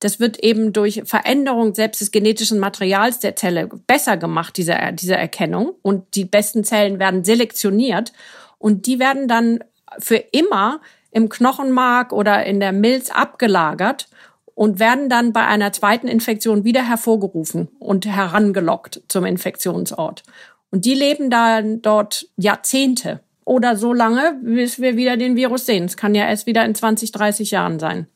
das 0.01 0.21
wird 0.21 0.39
eben 0.41 0.73
durch 0.73 1.03
Veränderung 1.05 1.75
selbst 1.75 2.01
des 2.01 2.11
genetischen 2.11 2.59
Materials 2.59 3.19
der 3.19 3.37
Zelle 3.37 3.69
besser 3.87 4.17
gemacht, 4.17 4.57
diese, 4.57 4.77
diese 4.93 5.17
Erkennung. 5.17 5.75
Und 5.83 6.15
die 6.15 6.25
besten 6.27 6.65
Zellen 6.65 6.99
werden 6.99 7.25
selektioniert 7.25 8.13
und 8.59 8.87
die 8.87 8.99
werden 8.99 9.27
dann 9.29 9.61
für 9.99 10.17
immer 10.17 10.81
im 11.11 11.29
Knochenmark 11.29 12.13
oder 12.13 12.45
in 12.45 12.61
der 12.61 12.73
Milz 12.73 13.11
abgelagert 13.11 14.09
und 14.55 14.79
werden 14.79 15.09
dann 15.09 15.33
bei 15.33 15.47
einer 15.47 15.73
zweiten 15.73 16.09
Infektion 16.09 16.65
wieder 16.65 16.87
hervorgerufen 16.87 17.69
und 17.79 18.07
herangelockt 18.07 19.03
zum 19.09 19.25
Infektionsort. 19.25 20.25
Und 20.71 20.85
die 20.85 20.95
leben 20.95 21.31
dann 21.31 21.81
dort 21.81 22.27
Jahrzehnte 22.37 23.21
oder 23.45 23.77
so 23.77 23.93
lange, 23.93 24.39
bis 24.43 24.79
wir 24.79 24.97
wieder 24.97 25.17
den 25.17 25.37
Virus 25.37 25.65
sehen. 25.65 25.85
Es 25.85 25.97
kann 25.97 26.15
ja 26.15 26.27
erst 26.27 26.47
wieder 26.47 26.65
in 26.65 26.75
20, 26.75 27.13
30 27.13 27.51
Jahren 27.51 27.79
sein. 27.79 28.09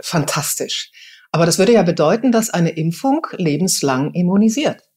Fantastisch. 0.00 0.90
Aber 1.32 1.46
das 1.46 1.58
würde 1.58 1.72
ja 1.72 1.82
bedeuten, 1.82 2.32
dass 2.32 2.50
eine 2.50 2.70
Impfung 2.70 3.26
lebenslang 3.36 4.12
immunisiert. 4.14 4.88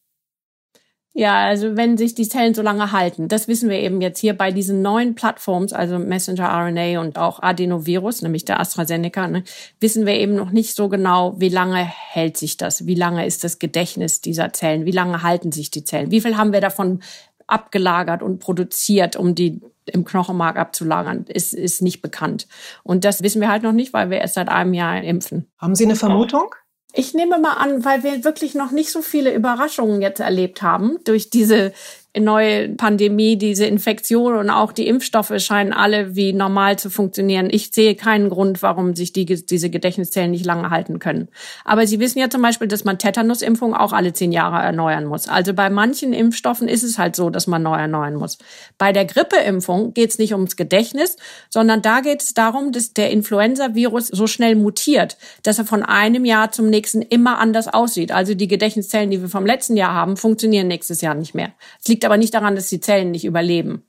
Ja, 1.13 1.43
also 1.43 1.75
wenn 1.75 1.97
sich 1.97 2.15
die 2.15 2.27
Zellen 2.27 2.53
so 2.53 2.61
lange 2.61 2.93
halten, 2.93 3.27
das 3.27 3.49
wissen 3.49 3.69
wir 3.69 3.79
eben 3.79 3.99
jetzt 3.99 4.19
hier 4.19 4.33
bei 4.33 4.51
diesen 4.51 4.81
neuen 4.81 5.13
Plattforms, 5.13 5.73
also 5.73 5.99
Messenger 5.99 6.47
RNA 6.47 7.01
und 7.01 7.17
auch 7.17 7.41
Adenovirus, 7.41 8.21
nämlich 8.21 8.45
der 8.45 8.61
AstraZeneca, 8.61 9.27
ne, 9.27 9.43
wissen 9.81 10.05
wir 10.05 10.13
eben 10.13 10.35
noch 10.35 10.51
nicht 10.51 10.73
so 10.73 10.87
genau, 10.87 11.37
wie 11.37 11.49
lange 11.49 11.83
hält 11.83 12.37
sich 12.37 12.55
das, 12.55 12.85
wie 12.87 12.95
lange 12.95 13.25
ist 13.25 13.43
das 13.43 13.59
Gedächtnis 13.59 14.21
dieser 14.21 14.53
Zellen, 14.53 14.85
wie 14.85 14.91
lange 14.91 15.21
halten 15.21 15.51
sich 15.51 15.69
die 15.69 15.83
Zellen, 15.83 16.11
wie 16.11 16.21
viel 16.21 16.37
haben 16.37 16.53
wir 16.53 16.61
davon 16.61 17.01
abgelagert 17.45 18.23
und 18.23 18.39
produziert, 18.39 19.17
um 19.17 19.35
die 19.35 19.59
im 19.85 20.05
Knochenmark 20.05 20.57
abzulagern, 20.57 21.25
ist, 21.27 21.53
ist 21.53 21.81
nicht 21.81 22.01
bekannt. 22.01 22.47
Und 22.83 23.03
das 23.03 23.23
wissen 23.23 23.41
wir 23.41 23.49
halt 23.49 23.63
noch 23.63 23.71
nicht, 23.71 23.93
weil 23.93 24.09
wir 24.09 24.19
erst 24.19 24.35
seit 24.35 24.49
einem 24.49 24.73
Jahr 24.73 25.01
impfen. 25.01 25.51
Haben 25.57 25.75
Sie 25.75 25.85
eine 25.85 25.95
Vermutung? 25.95 26.53
Ich 26.93 27.13
nehme 27.13 27.39
mal 27.39 27.53
an, 27.53 27.85
weil 27.85 28.03
wir 28.03 28.23
wirklich 28.23 28.53
noch 28.53 28.71
nicht 28.71 28.91
so 28.91 29.01
viele 29.01 29.33
Überraschungen 29.33 30.01
jetzt 30.01 30.19
erlebt 30.19 30.61
haben 30.61 30.97
durch 31.05 31.29
diese 31.29 31.71
neue 32.19 32.69
Pandemie, 32.69 33.37
diese 33.37 33.65
Infektion 33.65 34.35
und 34.35 34.49
auch 34.49 34.73
die 34.73 34.87
Impfstoffe 34.87 35.31
scheinen 35.37 35.71
alle 35.71 36.13
wie 36.15 36.33
normal 36.33 36.77
zu 36.77 36.89
funktionieren. 36.89 37.47
Ich 37.49 37.71
sehe 37.71 37.95
keinen 37.95 38.29
Grund, 38.29 38.61
warum 38.61 38.95
sich 38.95 39.13
die, 39.13 39.25
diese 39.25 39.69
Gedächtniszellen 39.69 40.31
nicht 40.31 40.45
lange 40.45 40.69
halten 40.69 40.99
können. 40.99 41.29
Aber 41.63 41.87
Sie 41.87 42.01
wissen 42.01 42.19
ja 42.19 42.29
zum 42.29 42.41
Beispiel, 42.41 42.67
dass 42.67 42.83
man 42.83 42.97
Tetanusimpfung 42.97 43.73
auch 43.73 43.93
alle 43.93 44.11
zehn 44.11 44.33
Jahre 44.33 44.61
erneuern 44.61 45.05
muss. 45.05 45.29
Also 45.29 45.53
bei 45.53 45.69
manchen 45.69 46.11
Impfstoffen 46.11 46.67
ist 46.67 46.83
es 46.83 46.97
halt 46.97 47.15
so, 47.15 47.29
dass 47.29 47.47
man 47.47 47.63
neu 47.63 47.77
erneuern 47.77 48.15
muss. 48.15 48.37
Bei 48.77 48.91
der 48.91 49.05
Grippeimpfung 49.05 49.93
geht 49.93 50.09
es 50.09 50.19
nicht 50.19 50.33
ums 50.33 50.57
Gedächtnis, 50.57 51.15
sondern 51.49 51.81
da 51.81 52.01
geht 52.01 52.21
es 52.21 52.33
darum, 52.33 52.73
dass 52.73 52.91
der 52.91 53.11
Influenza-Virus 53.11 54.07
so 54.07 54.27
schnell 54.27 54.55
mutiert, 54.55 55.17
dass 55.43 55.59
er 55.59 55.65
von 55.65 55.83
einem 55.83 56.25
Jahr 56.25 56.51
zum 56.51 56.69
nächsten 56.69 57.01
immer 57.01 57.39
anders 57.39 57.69
aussieht. 57.69 58.11
Also 58.11 58.33
die 58.33 58.49
Gedächtniszellen, 58.49 59.11
die 59.11 59.21
wir 59.21 59.29
vom 59.29 59.45
letzten 59.45 59.77
Jahr 59.77 59.93
haben, 59.93 60.17
funktionieren 60.17 60.67
nächstes 60.67 60.99
Jahr 60.99 61.15
nicht 61.15 61.33
mehr. 61.33 61.53
Es 61.81 61.87
liegt 61.87 62.00
liegt 62.01 62.05
aber 62.05 62.17
nicht 62.17 62.33
daran, 62.33 62.55
dass 62.55 62.67
die 62.67 62.79
Zellen 62.79 63.11
nicht 63.11 63.25
überleben. 63.25 63.83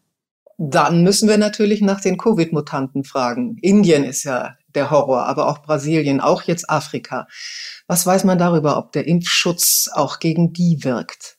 Dann 0.59 1.03
müssen 1.03 1.31
wir 1.31 1.39
natürlich 1.39 1.81
nach 1.81 2.03
den 2.03 2.19
Covid-Mutanten 2.19 3.05
fragen. 3.05 3.57
Indien 3.63 4.05
ist 4.05 4.25
ja 4.25 4.55
der 4.75 4.91
Horror, 4.91 5.25
aber 5.27 5.49
auch 5.49 5.63
Brasilien, 5.63 6.21
auch 6.21 6.43
jetzt 6.43 6.69
Afrika. 6.69 7.27
Was 7.87 8.05
weiß 8.07 8.25
man 8.25 8.39
darüber, 8.39 8.77
ob 8.77 8.93
der 8.93 9.07
Impfschutz 9.07 9.89
auch 9.93 10.19
gegen 10.19 10.53
die 10.53 10.85
wirkt? 10.85 11.39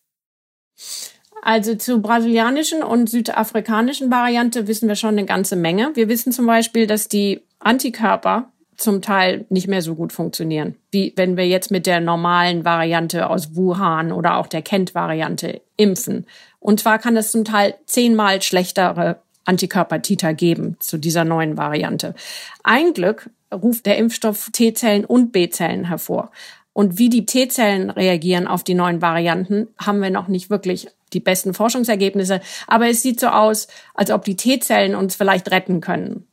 Also 1.44 1.75
zur 1.75 2.00
brasilianischen 2.00 2.82
und 2.82 3.08
südafrikanischen 3.08 4.10
Variante 4.10 4.68
wissen 4.68 4.88
wir 4.88 4.96
schon 4.96 5.12
eine 5.12 5.25
ganze 5.25 5.56
Menge. 5.56 5.92
Wir 5.94 6.10
wissen 6.10 6.32
zum 6.32 6.48
Beispiel, 6.48 6.88
dass 6.88 7.08
die 7.08 7.42
Antikörper 7.60 8.51
zum 8.77 9.01
Teil 9.01 9.46
nicht 9.50 9.68
mehr 9.68 9.82
so 9.82 9.96
gut 9.96 10.13
funktionieren, 10.13 10.75
wie 10.92 11.13
wenn 11.15 11.38
wir 11.38 11.48
jetzt 11.48 11.72
mit 11.72 11.86
der 11.86 12.00
normalen 12.00 12.65
Variante 12.65 13.30
aus 13.30 13.56
Wuhan 13.56 14.12
oder 14.12 14.38
auch 14.38 14.48
der 14.48 14.62
Kent-Variante 14.62 15.62
impfen. 15.77 16.25
Und 16.60 16.80
zwar 16.80 17.00
kann 17.00 17.18
es 17.18 17.32
zum 17.32 17.46
Teil 17.46 17.75
zehnmal 17.86 18.42
schlechtere 18.42 19.22
Antikörpertiter 19.46 20.34
geben 20.34 20.77
zu 20.80 20.98
dieser 20.98 21.25
neuen 21.25 21.58
Variante. 21.58 22.15
Ein 22.63 22.94
Glück 22.94 23.30
ruft 23.53 23.86
der 23.86 23.98
Impfstoff 23.98 24.50
T-Zellen 24.51 25.06
und 25.06 25.32
B-Zellen 25.32 25.86
hervor. 25.86 26.32
Und 26.72 26.98
wie 26.98 27.10
die 27.10 27.25
T-Zellen 27.25 27.89
reagieren 27.92 28.48
auf 28.48 28.63
die 28.63 28.74
neuen 28.74 29.01
Varianten, 29.01 29.68
haben 29.77 30.01
wir 30.01 30.10
noch 30.10 30.27
nicht 30.27 30.50
wirklich 30.50 30.88
die 31.13 31.20
besten 31.20 31.53
Forschungsergebnisse. 31.53 32.42
Aber 32.68 32.89
es 32.89 33.03
sieht 33.03 33.20
so 33.20 33.27
aus, 33.27 33.68
als 33.94 34.10
ob 34.10 34.25
die 34.25 34.36
T-Zellen 34.36 34.96
uns 34.96 35.15
vielleicht 35.15 35.51
retten 35.51 35.82
können. 35.82 36.25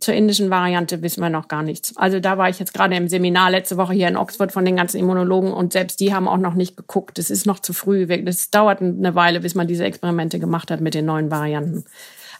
Zur 0.00 0.14
indischen 0.14 0.50
Variante 0.50 1.02
wissen 1.02 1.22
wir 1.22 1.30
noch 1.30 1.48
gar 1.48 1.62
nichts. 1.62 1.96
Also 1.96 2.20
da 2.20 2.38
war 2.38 2.48
ich 2.48 2.58
jetzt 2.58 2.74
gerade 2.74 2.94
im 2.96 3.08
Seminar 3.08 3.50
letzte 3.50 3.76
Woche 3.76 3.94
hier 3.94 4.08
in 4.08 4.16
Oxford 4.16 4.52
von 4.52 4.64
den 4.64 4.76
ganzen 4.76 4.98
Immunologen 4.98 5.52
und 5.52 5.72
selbst 5.72 6.00
die 6.00 6.14
haben 6.14 6.28
auch 6.28 6.36
noch 6.36 6.54
nicht 6.54 6.76
geguckt. 6.76 7.18
Es 7.18 7.30
ist 7.30 7.46
noch 7.46 7.60
zu 7.60 7.72
früh. 7.72 8.06
Es 8.26 8.50
dauert 8.50 8.82
eine 8.82 9.14
Weile, 9.14 9.40
bis 9.40 9.54
man 9.54 9.66
diese 9.66 9.84
Experimente 9.84 10.38
gemacht 10.38 10.70
hat 10.70 10.80
mit 10.80 10.94
den 10.94 11.06
neuen 11.06 11.30
Varianten. 11.30 11.84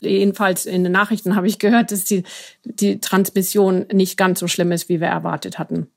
Jedenfalls 0.01 0.67
in 0.67 0.83
den 0.83 0.93
Nachrichten 0.93 1.37
habe 1.37 1.47
ich 1.47 1.59
gehört, 1.59 1.91
dass 1.91 2.05
die, 2.05 2.25
die 2.65 3.01
Transmission 3.01 3.87
nicht 3.93 4.17
ganz 4.17 4.41
so 4.41 4.49
schlimm 4.49 4.73
ist, 4.73 4.89
wie 4.89 5.01
wir 5.01 5.09
erwartet 5.09 5.59
hatten. 5.59 5.89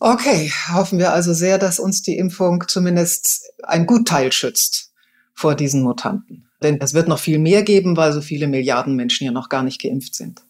Okay, 0.00 0.52
hoffen 0.72 0.98
wir 0.98 1.12
also 1.12 1.32
sehr, 1.32 1.58
dass 1.58 1.78
uns 1.78 2.02
die 2.02 2.18
Impfung 2.18 2.64
zumindest 2.68 3.52
ein 3.62 3.86
Gutteil 3.86 4.32
schützt 4.32 4.92
vor 5.34 5.54
diesen 5.54 5.82
Mutanten. 5.82 6.48
Denn 6.62 6.78
es 6.80 6.94
wird 6.94 7.08
noch 7.08 7.18
viel 7.18 7.38
mehr 7.38 7.62
geben, 7.62 7.96
weil 7.96 8.12
so 8.12 8.20
viele 8.20 8.48
Milliarden 8.48 8.96
Menschen 8.96 9.24
ja 9.24 9.32
noch 9.32 9.48
gar 9.48 9.62
nicht 9.62 9.80
geimpft 9.80 10.14
sind. 10.14 10.42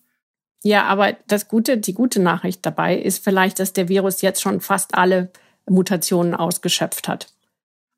Ja, 0.64 0.84
aber 0.84 1.12
das 1.28 1.48
Gute, 1.48 1.76
die 1.76 1.92
gute 1.92 2.20
Nachricht 2.20 2.64
dabei 2.64 2.96
ist 2.96 3.22
vielleicht, 3.22 3.58
dass 3.58 3.74
der 3.74 3.90
Virus 3.90 4.22
jetzt 4.22 4.40
schon 4.40 4.62
fast 4.62 4.94
alle 4.94 5.30
Mutationen 5.68 6.34
ausgeschöpft 6.34 7.06
hat. 7.06 7.28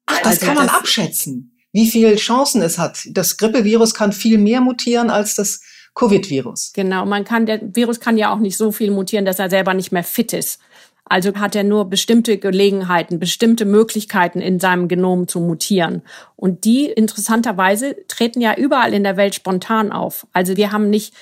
Ach, 0.07 0.19
das 0.19 0.27
also 0.27 0.47
kann 0.47 0.55
man 0.57 0.67
das, 0.67 0.77
abschätzen, 0.77 1.57
wie 1.73 1.89
viele 1.89 2.17
Chancen 2.17 2.63
es 2.63 2.77
hat. 2.77 3.07
Das 3.11 3.37
Grippevirus 3.37 3.95
kann 3.95 4.13
viel 4.13 4.39
mehr 4.39 4.61
mutieren 4.61 5.11
als 5.11 5.37
das 5.37 5.63
Covid-Virus. 5.95 6.73
Genau, 6.75 7.07
man 7.07 7.25
kann, 7.25 7.47
der 7.47 7.61
Virus 7.75 8.01
kann 8.01 8.19
ja 8.19 8.35
auch 8.35 8.41
nicht 8.41 8.57
so 8.57 8.73
viel 8.73 8.91
mutieren, 8.91 9.25
dass 9.25 9.39
er 9.39 9.49
selber 9.49 9.73
nicht 9.73 9.93
mehr 9.93 10.05
fit 10.05 10.33
ist. 10.33 10.59
Also 11.09 11.33
hat 11.37 11.55
er 11.55 11.63
nur 11.63 11.89
bestimmte 11.89 12.37
Gelegenheiten, 12.37 13.21
bestimmte 13.21 13.65
Möglichkeiten 13.65 14.41
in 14.41 14.59
seinem 14.59 14.89
Genom 14.89 15.29
zu 15.29 15.39
mutieren. 15.39 16.03
Und 16.35 16.65
die 16.65 16.87
interessanterweise 16.87 17.95
treten 18.09 18.41
ja 18.41 18.57
überall 18.57 18.93
in 18.93 19.05
der 19.05 19.17
Welt 19.17 19.37
spontan 19.37 19.93
auf. 19.93 20.27
Also 20.33 20.57
wir 20.57 20.73
haben 20.73 20.91
nicht 20.91 21.15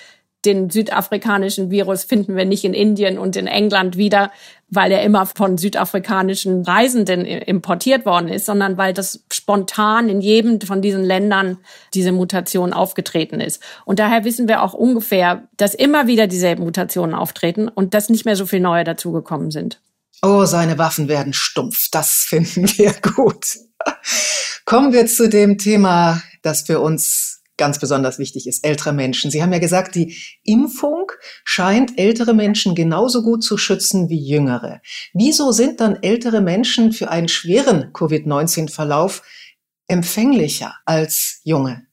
den 0.44 0.70
südafrikanischen 0.70 1.70
Virus 1.70 2.04
finden 2.04 2.36
wir 2.36 2.44
nicht 2.44 2.64
in 2.64 2.74
Indien 2.74 3.18
und 3.18 3.36
in 3.36 3.46
England 3.46 3.96
wieder, 3.96 4.30
weil 4.68 4.92
er 4.92 5.02
immer 5.02 5.26
von 5.26 5.58
südafrikanischen 5.58 6.62
Reisenden 6.62 7.24
importiert 7.24 8.06
worden 8.06 8.28
ist, 8.28 8.46
sondern 8.46 8.76
weil 8.76 8.92
das 8.92 9.24
spontan 9.32 10.08
in 10.08 10.20
jedem 10.20 10.60
von 10.60 10.82
diesen 10.82 11.04
Ländern 11.04 11.58
diese 11.94 12.12
Mutation 12.12 12.72
aufgetreten 12.72 13.40
ist. 13.40 13.62
Und 13.84 13.98
daher 13.98 14.24
wissen 14.24 14.48
wir 14.48 14.62
auch 14.62 14.74
ungefähr, 14.74 15.48
dass 15.56 15.74
immer 15.74 16.06
wieder 16.06 16.26
dieselben 16.26 16.64
Mutationen 16.64 17.14
auftreten 17.14 17.68
und 17.68 17.94
dass 17.94 18.08
nicht 18.08 18.24
mehr 18.24 18.36
so 18.36 18.46
viel 18.46 18.60
neue 18.60 18.84
dazugekommen 18.84 19.50
sind. 19.50 19.80
Oh, 20.22 20.44
seine 20.46 20.78
Waffen 20.78 21.08
werden 21.08 21.32
stumpf. 21.32 21.88
Das 21.90 22.24
finden 22.26 22.66
wir 22.78 22.94
gut. 23.14 23.58
Kommen 24.64 24.92
wir 24.92 25.06
zu 25.06 25.28
dem 25.28 25.58
Thema, 25.58 26.22
das 26.42 26.62
für 26.62 26.80
uns 26.80 27.42
ganz 27.56 27.78
besonders 27.78 28.18
wichtig 28.18 28.46
ist, 28.46 28.64
ältere 28.64 28.92
Menschen. 28.92 29.30
Sie 29.30 29.42
haben 29.42 29.52
ja 29.52 29.58
gesagt, 29.58 29.94
die 29.94 30.16
Impfung 30.42 31.12
scheint 31.44 31.98
ältere 31.98 32.34
Menschen 32.34 32.74
genauso 32.74 33.22
gut 33.22 33.42
zu 33.44 33.56
schützen 33.56 34.08
wie 34.08 34.20
jüngere. 34.20 34.80
Wieso 35.12 35.52
sind 35.52 35.80
dann 35.80 36.02
ältere 36.02 36.40
Menschen 36.40 36.92
für 36.92 37.10
einen 37.10 37.28
schweren 37.28 37.92
Covid-19-Verlauf 37.92 39.22
empfänglicher 39.86 40.74
als 40.84 41.40
junge? 41.44 41.86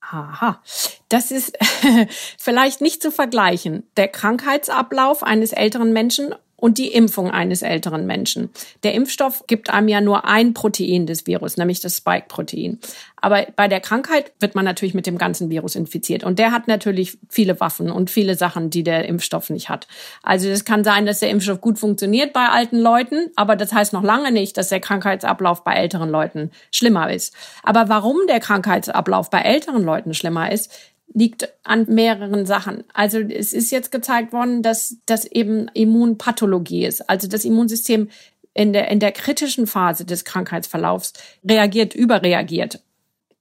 Aha, 0.00 0.62
das 1.08 1.30
ist 1.30 1.58
vielleicht 2.38 2.80
nicht 2.80 3.02
zu 3.02 3.10
vergleichen. 3.10 3.84
Der 3.96 4.08
Krankheitsablauf 4.08 5.22
eines 5.22 5.52
älteren 5.52 5.92
Menschen 5.92 6.34
und 6.64 6.78
die 6.78 6.94
Impfung 6.94 7.30
eines 7.30 7.60
älteren 7.60 8.06
Menschen. 8.06 8.48
Der 8.84 8.94
Impfstoff 8.94 9.44
gibt 9.46 9.68
einem 9.68 9.88
ja 9.88 10.00
nur 10.00 10.24
ein 10.24 10.54
Protein 10.54 11.06
des 11.06 11.26
Virus, 11.26 11.58
nämlich 11.58 11.80
das 11.80 11.98
Spike-Protein. 11.98 12.78
Aber 13.20 13.46
bei 13.54 13.68
der 13.68 13.80
Krankheit 13.80 14.32
wird 14.40 14.54
man 14.54 14.64
natürlich 14.64 14.94
mit 14.94 15.06
dem 15.06 15.18
ganzen 15.18 15.50
Virus 15.50 15.76
infiziert. 15.76 16.24
Und 16.24 16.38
der 16.38 16.52
hat 16.52 16.66
natürlich 16.66 17.18
viele 17.28 17.60
Waffen 17.60 17.90
und 17.90 18.08
viele 18.08 18.34
Sachen, 18.34 18.70
die 18.70 18.82
der 18.82 19.06
Impfstoff 19.06 19.50
nicht 19.50 19.68
hat. 19.68 19.86
Also 20.22 20.48
es 20.48 20.64
kann 20.64 20.84
sein, 20.84 21.04
dass 21.04 21.20
der 21.20 21.28
Impfstoff 21.28 21.60
gut 21.60 21.78
funktioniert 21.78 22.32
bei 22.32 22.48
alten 22.48 22.78
Leuten, 22.78 23.30
aber 23.36 23.56
das 23.56 23.74
heißt 23.74 23.92
noch 23.92 24.02
lange 24.02 24.32
nicht, 24.32 24.56
dass 24.56 24.70
der 24.70 24.80
Krankheitsablauf 24.80 25.64
bei 25.64 25.74
älteren 25.74 26.08
Leuten 26.08 26.50
schlimmer 26.70 27.12
ist. 27.12 27.34
Aber 27.62 27.90
warum 27.90 28.16
der 28.26 28.40
Krankheitsablauf 28.40 29.28
bei 29.28 29.40
älteren 29.40 29.84
Leuten 29.84 30.14
schlimmer 30.14 30.50
ist, 30.50 30.72
liegt 31.12 31.48
an 31.62 31.86
mehreren 31.88 32.46
Sachen. 32.46 32.84
Also 32.92 33.20
es 33.20 33.52
ist 33.52 33.70
jetzt 33.70 33.92
gezeigt 33.92 34.32
worden, 34.32 34.62
dass 34.62 34.96
das 35.06 35.24
eben 35.26 35.68
Immunpathologie 35.74 36.86
ist. 36.86 37.08
Also 37.08 37.28
das 37.28 37.44
Immunsystem 37.44 38.08
in 38.52 38.72
der, 38.72 38.90
in 38.90 39.00
der 39.00 39.12
kritischen 39.12 39.66
Phase 39.66 40.04
des 40.04 40.24
Krankheitsverlaufs 40.24 41.12
reagiert, 41.48 41.94
überreagiert. 41.94 42.80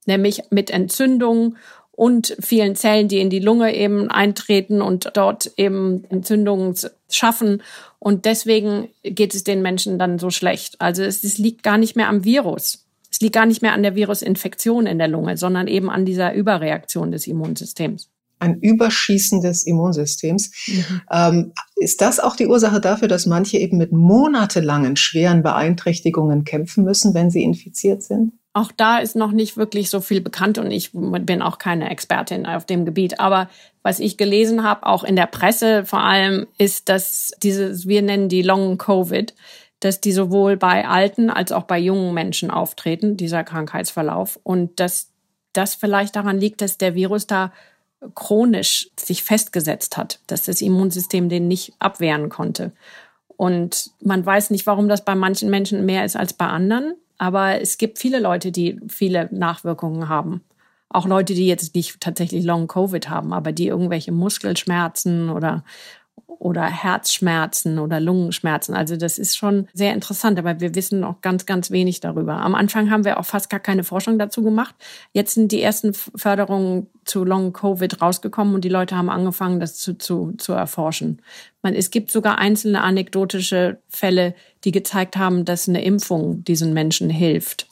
Nämlich 0.05 0.41
mit 0.50 0.70
Entzündungen 0.70 1.58
und 1.91 2.36
vielen 2.39 2.75
Zellen, 2.75 3.08
die 3.08 3.20
in 3.20 3.29
die 3.29 3.39
Lunge 3.39 3.75
eben 3.75 4.10
eintreten 4.10 4.82
und 4.82 5.12
dort 5.13 5.51
eben 5.58 6.03
Entzündungen 6.10 6.75
schaffen. 7.10 7.62
Und 8.00 8.25
deswegen 8.25 8.89
geht 9.03 9.36
es 9.36 9.43
den 9.43 9.62
Menschen 9.62 10.00
dann 10.00 10.17
so 10.17 10.32
schlecht. 10.32 10.82
Also 10.82 11.03
es, 11.03 11.24
es 11.24 11.38
liegt 11.38 11.62
gar 11.62 11.77
nicht 11.77 11.96
mehr 11.96 12.10
am 12.10 12.24
Virus. 12.24 12.86
Es 13.13 13.20
liegt 13.20 13.36
gar 13.36 13.46
nicht 13.46 13.62
mehr 13.62 13.74
an 13.74 13.84
der 13.84 13.93
Virusinfektion 13.93 14.88
in 14.88 14.98
der 14.98 15.08
Lunge, 15.08 15.38
sondern 15.38 15.67
eben 15.67 15.91
an 15.91 16.03
dieser 16.03 16.34
Überreaktion 16.34 17.12
des 17.12 17.27
Immunsystems. 17.27 18.10
Ein 18.39 18.60
Überschießen 18.60 19.39
des 19.41 19.67
Immunsystems. 19.67 20.51
Mhm. 20.65 21.01
Ähm, 21.12 21.53
ist 21.75 22.01
das 22.01 22.20
auch 22.20 22.36
die 22.36 22.48
Ursache 22.48 22.82
dafür, 22.82 23.08
dass 23.08 23.27
manche 23.27 23.60
eben 23.60 23.77
mit 23.77 23.91
monatelangen 23.91 24.96
schweren 24.96 25.43
Beeinträchtigungen 25.43 26.43
kämpfen 26.43 26.84
müssen, 26.84 27.13
wenn 27.13 27.29
sie 27.29 27.43
infiziert 27.43 28.01
sind? 28.01 28.34
Auch 28.53 28.72
da 28.72 28.98
ist 28.98 29.15
noch 29.15 29.32
nicht 29.32 29.58
wirklich 29.58 29.91
so 29.91 30.01
viel 30.01 30.20
bekannt 30.20 30.58
und 30.58 30.72
ich 30.72 30.89
bin 30.93 31.41
auch 31.43 31.60
keine 31.60 31.91
Expertin 31.91 32.47
auf 32.47 32.65
dem 32.65 32.84
Gebiet. 32.84 33.19
Aber 33.19 33.47
was 33.84 33.99
ich 33.99 34.17
gelesen 34.17 34.63
habe, 34.63 34.88
auch 34.88 35.04
in 35.04 35.15
der 35.15 35.28
Presse 35.28 35.86
vor 35.86 36.02
allem, 36.02 36.47
ist, 36.58 36.89
dass 36.89 37.32
dieses, 37.43 37.88
wir 37.88 38.02
nennen 38.02 38.28
die 38.28 38.41
Long 38.41 38.80
Covid, 38.80 39.36
dass 39.84 40.00
die 40.00 40.12
sowohl 40.12 40.58
bei 40.58 40.88
alten 40.88 41.30
als 41.30 41.52
auch 41.52 41.63
bei 41.63 41.78
jungen 41.78 42.13
Menschen 42.13 42.50
auftreten, 42.52 43.17
dieser 43.17 43.43
Krankheitsverlauf. 43.43 44.39
Und 44.43 44.80
dass 44.80 45.10
das 45.52 45.76
vielleicht 45.76 46.15
daran 46.15 46.39
liegt, 46.39 46.62
dass 46.62 46.78
der 46.78 46.96
Virus 46.96 47.28
da 47.28 47.52
chronisch 48.15 48.89
sich 49.00 49.24
festgesetzt 49.24 49.98
hat, 49.98 50.19
dass 50.28 50.43
das 50.43 50.62
Immunsystem 50.62 51.30
den 51.30 51.48
nicht 51.48 51.74
abwehren 51.80 52.30
konnte. 52.30 52.72
Und 53.36 53.91
man 54.02 54.26
weiß 54.26 54.52
nicht, 54.52 54.65
warum 54.67 54.88
das 54.88 55.04
bei 55.04 55.15
manchen 55.15 55.50
Menschen 55.50 55.86
mehr 55.86 56.06
ist 56.06 56.15
als 56.15 56.34
bei 56.34 56.46
anderen. 56.46 56.96
Aber 57.17 57.62
es 57.62 57.78
gibt 57.78 58.00
viele 58.00 58.19
Leute, 58.19 58.52
die 58.52 58.80
viele 58.88 59.30
Nachwirkungen 59.32 60.10
haben. 60.10 60.41
Auch 60.89 61.08
Leute, 61.08 61.34
die 61.34 61.48
jetzt 61.48 61.76
nicht 61.76 62.00
tatsächlich 62.00 62.43
Long 62.43 62.67
Covid 62.67 63.10
haben, 63.10 63.34
aber 63.34 63.52
die 63.52 63.67
irgendwelche 63.67 64.12
Muskelschmerzen 64.12 65.30
oder 65.30 65.63
oder 66.43 66.63
Herzschmerzen 66.63 67.79
oder 67.79 68.01
Lungenschmerzen. 68.01 68.75
Also 68.75 68.97
das 68.97 69.17
ist 69.17 69.38
schon 69.38 69.69
sehr 69.73 69.93
interessant, 69.93 70.38
aber 70.38 70.60
wir 70.60 70.75
wissen 70.75 70.99
noch 70.99 71.21
ganz, 71.21 71.45
ganz 71.45 71.71
wenig 71.71 72.01
darüber. 72.01 72.34
Am 72.41 72.53
Anfang 72.53 72.91
haben 72.91 73.06
wir 73.06 73.17
auch 73.17 73.25
fast 73.25 73.49
gar 73.49 73.62
keine 73.62 73.86
Forschung 73.86 74.19
dazu 74.19 74.43
gemacht. 74.43 74.75
Jetzt 75.13 75.36
sind 75.36 75.53
die 75.53 75.62
ersten 75.62 75.93
Förderungen 75.93 76.88
zu 77.06 77.23
Long 77.23 77.53
Covid 77.53 78.01
rausgekommen 78.01 78.53
und 78.56 78.65
die 78.65 78.69
Leute 78.69 78.97
haben 78.97 79.10
angefangen, 79.10 79.62
das 79.62 79.75
zu, 79.77 79.97
zu, 79.97 80.34
zu 80.38 80.51
erforschen. 80.51 81.21
Man, 81.62 81.75
es 81.75 81.91
gibt 81.91 82.12
sogar 82.12 82.39
einzelne 82.39 82.82
anekdotische 82.82 83.79
Fälle, 83.88 84.36
die 84.65 84.71
gezeigt 84.71 85.15
haben, 85.15 85.45
dass 85.45 85.69
eine 85.69 85.84
Impfung 85.84 86.43
diesen 86.43 86.73
Menschen 86.73 87.10
hilft. 87.10 87.67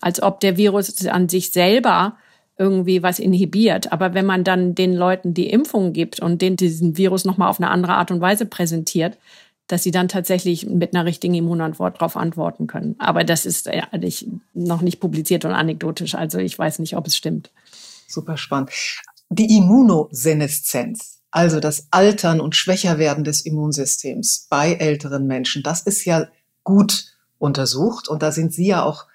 Als 0.00 0.22
ob 0.22 0.40
der 0.40 0.56
Virus 0.56 1.06
an 1.06 1.28
sich 1.28 1.52
selber 1.52 2.16
irgendwie 2.56 3.02
was 3.02 3.18
inhibiert. 3.18 3.92
Aber 3.92 4.14
wenn 4.14 4.26
man 4.26 4.44
dann 4.44 4.74
den 4.74 4.94
Leuten 4.94 5.34
die 5.34 5.50
Impfung 5.50 5.92
gibt 5.92 6.20
und 6.20 6.40
den 6.40 6.56
diesen 6.56 6.96
Virus 6.96 7.24
nochmal 7.24 7.48
auf 7.48 7.60
eine 7.60 7.70
andere 7.70 7.94
Art 7.94 8.10
und 8.10 8.20
Weise 8.20 8.46
präsentiert, 8.46 9.18
dass 9.66 9.82
sie 9.82 9.90
dann 9.90 10.08
tatsächlich 10.08 10.66
mit 10.66 10.94
einer 10.94 11.06
richtigen 11.06 11.34
Immunantwort 11.34 11.96
darauf 11.96 12.16
antworten 12.16 12.66
können. 12.66 12.96
Aber 12.98 13.24
das 13.24 13.46
ist 13.46 13.66
ja 13.66 13.88
nicht, 13.96 14.26
noch 14.52 14.82
nicht 14.82 15.00
publiziert 15.00 15.44
und 15.44 15.52
anekdotisch. 15.52 16.14
Also 16.14 16.38
ich 16.38 16.58
weiß 16.58 16.78
nicht, 16.80 16.96
ob 16.96 17.06
es 17.06 17.16
stimmt. 17.16 17.50
Super 18.06 18.36
spannend. 18.36 18.70
Die 19.30 19.56
Immunoseneszenz, 19.56 21.22
also 21.30 21.60
das 21.60 21.88
Altern 21.90 22.40
und 22.40 22.54
Schwächerwerden 22.54 23.24
des 23.24 23.40
Immunsystems 23.40 24.46
bei 24.50 24.74
älteren 24.74 25.26
Menschen, 25.26 25.62
das 25.62 25.80
ist 25.80 26.04
ja 26.04 26.28
gut 26.62 27.16
untersucht 27.38 28.08
und 28.08 28.22
da 28.22 28.32
sind 28.32 28.52
Sie 28.52 28.66
ja 28.66 28.84
auch 28.84 29.06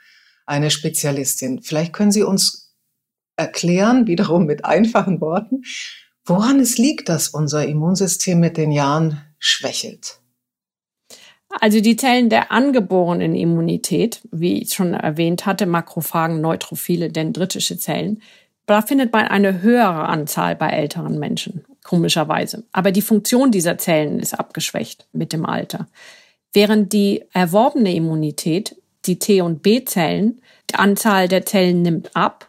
eine 0.46 0.72
Spezialistin. 0.72 1.62
Vielleicht 1.62 1.94
können 1.94 2.12
Sie 2.12 2.24
uns 2.24 2.69
erklären, 3.40 4.06
wiederum 4.06 4.46
mit 4.46 4.66
einfachen 4.66 5.22
Worten, 5.22 5.64
woran 6.26 6.60
es 6.60 6.78
liegt, 6.78 7.10
dass 7.10 7.30
unser 7.30 7.66
Immunsystem 7.66 8.40
mit 8.40 8.58
den 8.58 8.72
Jahren 8.72 9.22
schwächelt. 9.40 10.20
Also 11.62 11.82
die 11.82 11.96
Zellen 11.96 12.30
der 12.30 12.52
angeborenen 12.52 13.34
Immunität, 13.34 14.22
wie 14.32 14.62
ich 14.62 14.74
schon 14.74 14.94
erwähnt 14.94 15.48
hatte, 15.48 15.66
Makrophagen, 15.66 16.42
Neutrophile, 16.42 17.10
dendritische 17.10 17.80
Zellen, 17.80 18.22
da 18.68 18.84
findet 18.84 19.12
man 19.12 19.26
eine 19.26 19.64
höhere 19.64 20.08
Anzahl 20.08 20.56
bei 20.56 20.70
älteren 20.70 21.18
Menschen, 21.18 21.66
komischerweise. 21.84 22.66
Aber 22.72 22.92
die 22.92 23.02
Funktion 23.02 23.50
dieser 23.50 23.80
Zellen 23.80 24.20
ist 24.20 24.36
abgeschwächt 24.36 25.08
mit 25.12 25.34
dem 25.34 25.44
Alter. 25.44 25.88
Während 26.54 26.94
die 26.94 27.24
erworbene 27.34 27.96
Immunität, 27.96 28.76
die 29.06 29.18
T- 29.18 29.42
und 29.42 29.64
B-Zellen, 29.64 30.42
die 30.70 30.76
Anzahl 30.76 31.28
der 31.28 31.48
Zellen 31.48 31.82
nimmt 31.82 32.16
ab 32.16 32.49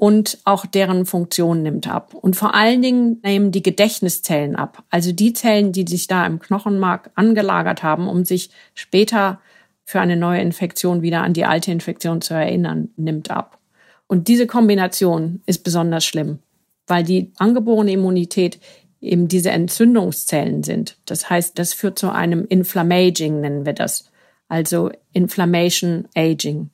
und 0.00 0.38
auch 0.44 0.64
deren 0.64 1.04
Funktion 1.04 1.62
nimmt 1.62 1.86
ab. 1.86 2.14
Und 2.14 2.34
vor 2.34 2.54
allen 2.54 2.80
Dingen 2.80 3.20
nehmen 3.22 3.52
die 3.52 3.62
Gedächtniszellen 3.62 4.56
ab. 4.56 4.82
Also 4.88 5.12
die 5.12 5.34
Zellen, 5.34 5.72
die 5.72 5.84
sich 5.86 6.06
da 6.06 6.24
im 6.24 6.38
Knochenmark 6.38 7.10
angelagert 7.16 7.82
haben, 7.82 8.08
um 8.08 8.24
sich 8.24 8.48
später 8.72 9.42
für 9.84 10.00
eine 10.00 10.16
neue 10.16 10.40
Infektion 10.40 11.02
wieder 11.02 11.22
an 11.22 11.34
die 11.34 11.44
alte 11.44 11.70
Infektion 11.70 12.22
zu 12.22 12.32
erinnern, 12.32 12.88
nimmt 12.96 13.30
ab. 13.30 13.58
Und 14.06 14.28
diese 14.28 14.46
Kombination 14.46 15.42
ist 15.44 15.64
besonders 15.64 16.06
schlimm, 16.06 16.38
weil 16.86 17.04
die 17.04 17.32
angeborene 17.36 17.92
Immunität 17.92 18.58
eben 19.02 19.28
diese 19.28 19.50
Entzündungszellen 19.50 20.62
sind. 20.62 20.96
Das 21.04 21.28
heißt, 21.28 21.58
das 21.58 21.74
führt 21.74 21.98
zu 21.98 22.10
einem 22.10 22.46
Inflammaging, 22.48 23.42
nennen 23.42 23.66
wir 23.66 23.74
das. 23.74 24.10
Also 24.48 24.92
Inflammation 25.12 26.08
Aging. 26.16 26.70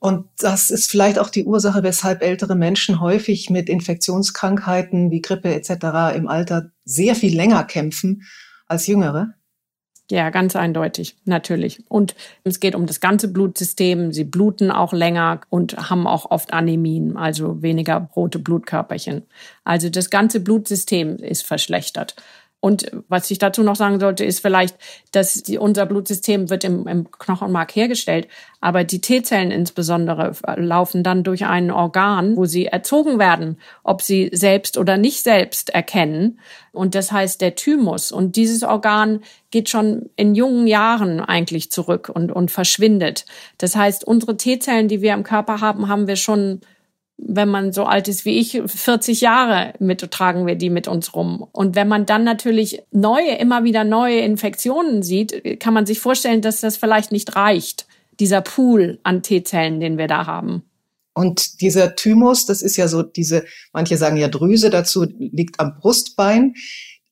Und 0.00 0.26
das 0.38 0.70
ist 0.70 0.90
vielleicht 0.90 1.18
auch 1.18 1.30
die 1.30 1.44
Ursache, 1.44 1.82
weshalb 1.82 2.22
ältere 2.22 2.54
Menschen 2.54 3.00
häufig 3.00 3.50
mit 3.50 3.68
Infektionskrankheiten 3.68 5.10
wie 5.10 5.20
Grippe 5.20 5.52
etc. 5.52 6.14
im 6.16 6.28
Alter 6.28 6.70
sehr 6.84 7.16
viel 7.16 7.34
länger 7.34 7.64
kämpfen 7.64 8.22
als 8.66 8.86
jüngere. 8.86 9.34
Ja, 10.10 10.30
ganz 10.30 10.56
eindeutig, 10.56 11.16
natürlich. 11.26 11.84
Und 11.88 12.14
es 12.42 12.60
geht 12.60 12.74
um 12.74 12.86
das 12.86 13.00
ganze 13.00 13.28
Blutsystem. 13.30 14.10
Sie 14.12 14.24
bluten 14.24 14.70
auch 14.70 14.94
länger 14.94 15.42
und 15.50 15.90
haben 15.90 16.06
auch 16.06 16.30
oft 16.30 16.54
Anämien, 16.54 17.18
also 17.18 17.60
weniger 17.60 18.08
rote 18.16 18.38
Blutkörperchen. 18.38 19.26
Also 19.64 19.90
das 19.90 20.08
ganze 20.08 20.40
Blutsystem 20.40 21.16
ist 21.16 21.44
verschlechtert. 21.44 22.16
Und 22.60 22.90
was 23.08 23.30
ich 23.30 23.38
dazu 23.38 23.62
noch 23.62 23.76
sagen 23.76 24.00
sollte, 24.00 24.24
ist 24.24 24.40
vielleicht, 24.40 24.76
dass 25.12 25.34
die, 25.44 25.58
unser 25.58 25.86
Blutsystem 25.86 26.50
wird 26.50 26.64
im, 26.64 26.88
im 26.88 27.08
Knochenmark 27.10 27.74
hergestellt, 27.76 28.26
aber 28.60 28.82
die 28.82 29.00
T-Zellen 29.00 29.52
insbesondere 29.52 30.32
laufen 30.56 31.04
dann 31.04 31.22
durch 31.22 31.46
ein 31.46 31.70
Organ, 31.70 32.36
wo 32.36 32.46
sie 32.46 32.66
erzogen 32.66 33.20
werden, 33.20 33.60
ob 33.84 34.02
sie 34.02 34.30
selbst 34.32 34.76
oder 34.76 34.96
nicht 34.96 35.22
selbst 35.22 35.70
erkennen. 35.70 36.40
Und 36.72 36.96
das 36.96 37.12
heißt 37.12 37.40
der 37.40 37.54
Thymus. 37.54 38.10
Und 38.10 38.34
dieses 38.34 38.64
Organ 38.64 39.20
geht 39.52 39.68
schon 39.68 40.10
in 40.16 40.34
jungen 40.34 40.66
Jahren 40.66 41.20
eigentlich 41.20 41.70
zurück 41.70 42.10
und, 42.12 42.32
und 42.32 42.50
verschwindet. 42.50 43.24
Das 43.58 43.76
heißt, 43.76 44.04
unsere 44.04 44.36
T-Zellen, 44.36 44.88
die 44.88 45.00
wir 45.00 45.14
im 45.14 45.22
Körper 45.22 45.60
haben, 45.60 45.86
haben 45.86 46.08
wir 46.08 46.16
schon 46.16 46.60
wenn 47.18 47.48
man 47.48 47.72
so 47.72 47.84
alt 47.84 48.08
ist 48.08 48.24
wie 48.24 48.38
ich, 48.38 48.62
40 48.64 49.20
Jahre 49.20 49.74
mit, 49.80 50.08
tragen 50.10 50.46
wir 50.46 50.54
die 50.54 50.70
mit 50.70 50.88
uns 50.88 51.14
rum. 51.14 51.46
Und 51.52 51.74
wenn 51.74 51.88
man 51.88 52.06
dann 52.06 52.24
natürlich 52.24 52.82
neue, 52.92 53.36
immer 53.36 53.64
wieder 53.64 53.84
neue 53.84 54.20
Infektionen 54.20 55.02
sieht, 55.02 55.60
kann 55.60 55.74
man 55.74 55.84
sich 55.84 55.98
vorstellen, 55.98 56.40
dass 56.40 56.60
das 56.60 56.76
vielleicht 56.76 57.12
nicht 57.12 57.34
reicht, 57.36 57.86
dieser 58.20 58.40
Pool 58.40 59.00
an 59.02 59.22
T-Zellen, 59.22 59.80
den 59.80 59.98
wir 59.98 60.06
da 60.06 60.26
haben. 60.26 60.62
Und 61.12 61.60
dieser 61.60 61.96
Thymus, 61.96 62.46
das 62.46 62.62
ist 62.62 62.76
ja 62.76 62.86
so 62.86 63.02
diese, 63.02 63.44
manche 63.72 63.96
sagen 63.96 64.16
ja 64.16 64.28
Drüse 64.28 64.70
dazu, 64.70 65.04
liegt 65.18 65.58
am 65.58 65.74
Brustbein. 65.74 66.54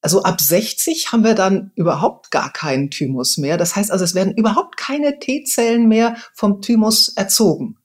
Also 0.00 0.22
ab 0.22 0.40
60 0.40 1.10
haben 1.10 1.24
wir 1.24 1.34
dann 1.34 1.72
überhaupt 1.74 2.30
gar 2.30 2.52
keinen 2.52 2.90
Thymus 2.92 3.38
mehr. 3.38 3.56
Das 3.56 3.74
heißt 3.74 3.90
also, 3.90 4.04
es 4.04 4.14
werden 4.14 4.32
überhaupt 4.34 4.76
keine 4.76 5.18
T-Zellen 5.18 5.88
mehr 5.88 6.16
vom 6.32 6.62
Thymus 6.62 7.08
erzogen. 7.08 7.78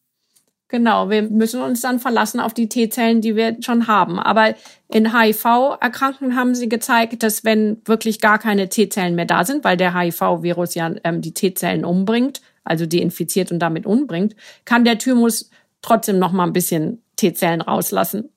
Genau, 0.71 1.09
wir 1.09 1.23
müssen 1.23 1.61
uns 1.61 1.81
dann 1.81 1.99
verlassen 1.99 2.39
auf 2.39 2.53
die 2.53 2.69
T-Zellen, 2.69 3.19
die 3.19 3.35
wir 3.35 3.57
schon 3.59 3.87
haben. 3.87 4.19
Aber 4.19 4.55
in 4.87 5.13
HIV-Erkrankten 5.13 6.37
haben 6.37 6.55
sie 6.55 6.69
gezeigt, 6.69 7.23
dass 7.23 7.43
wenn 7.43 7.81
wirklich 7.83 8.21
gar 8.21 8.39
keine 8.39 8.69
T-Zellen 8.69 9.15
mehr 9.15 9.25
da 9.25 9.43
sind, 9.43 9.65
weil 9.65 9.75
der 9.75 9.93
HIV-Virus 9.93 10.75
ja 10.75 10.89
ähm, 11.03 11.19
die 11.21 11.33
T-Zellen 11.33 11.83
umbringt, 11.83 12.39
also 12.63 12.85
die 12.85 13.01
infiziert 13.01 13.51
und 13.51 13.59
damit 13.59 13.85
umbringt, 13.85 14.37
kann 14.63 14.85
der 14.85 14.97
Thymus 14.97 15.49
trotzdem 15.81 16.19
noch 16.19 16.31
mal 16.31 16.45
ein 16.45 16.53
bisschen 16.53 17.03
T-Zellen 17.17 17.59
rauslassen. 17.59 18.29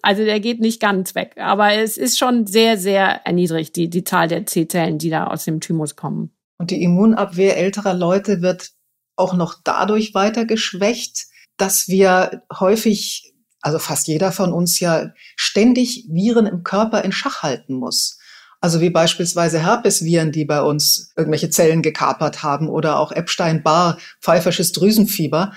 Also 0.00 0.24
der 0.24 0.40
geht 0.40 0.60
nicht 0.60 0.80
ganz 0.80 1.14
weg, 1.14 1.34
aber 1.36 1.74
es 1.74 1.98
ist 1.98 2.18
schon 2.18 2.46
sehr, 2.46 2.78
sehr 2.78 3.26
erniedrigt, 3.26 3.76
die, 3.76 3.90
die 3.90 4.02
Zahl 4.02 4.28
der 4.28 4.46
T-Zellen, 4.46 4.96
die 4.96 5.10
da 5.10 5.26
aus 5.26 5.44
dem 5.44 5.60
Thymus 5.60 5.94
kommen. 5.94 6.30
Und 6.56 6.70
die 6.70 6.82
Immunabwehr 6.82 7.58
älterer 7.58 7.92
Leute 7.92 8.40
wird 8.40 8.70
auch 9.14 9.34
noch 9.34 9.56
dadurch 9.62 10.14
weiter 10.14 10.46
geschwächt, 10.46 11.26
dass 11.62 11.86
wir 11.86 12.42
häufig, 12.58 13.32
also 13.60 13.78
fast 13.78 14.08
jeder 14.08 14.32
von 14.32 14.52
uns 14.52 14.80
ja 14.80 15.12
ständig 15.36 16.08
Viren 16.10 16.46
im 16.46 16.64
Körper 16.64 17.04
in 17.04 17.12
Schach 17.12 17.44
halten 17.44 17.74
muss. 17.74 18.18
Also 18.60 18.80
wie 18.80 18.90
beispielsweise 18.90 19.60
Herpesviren, 19.60 20.32
die 20.32 20.44
bei 20.44 20.60
uns 20.60 21.12
irgendwelche 21.16 21.50
Zellen 21.50 21.80
gekapert 21.80 22.42
haben 22.42 22.68
oder 22.68 22.98
auch 22.98 23.12
Epstein-Barr, 23.12 23.98
pfeifersches 24.20 24.72
Drüsenfieber. 24.72 25.52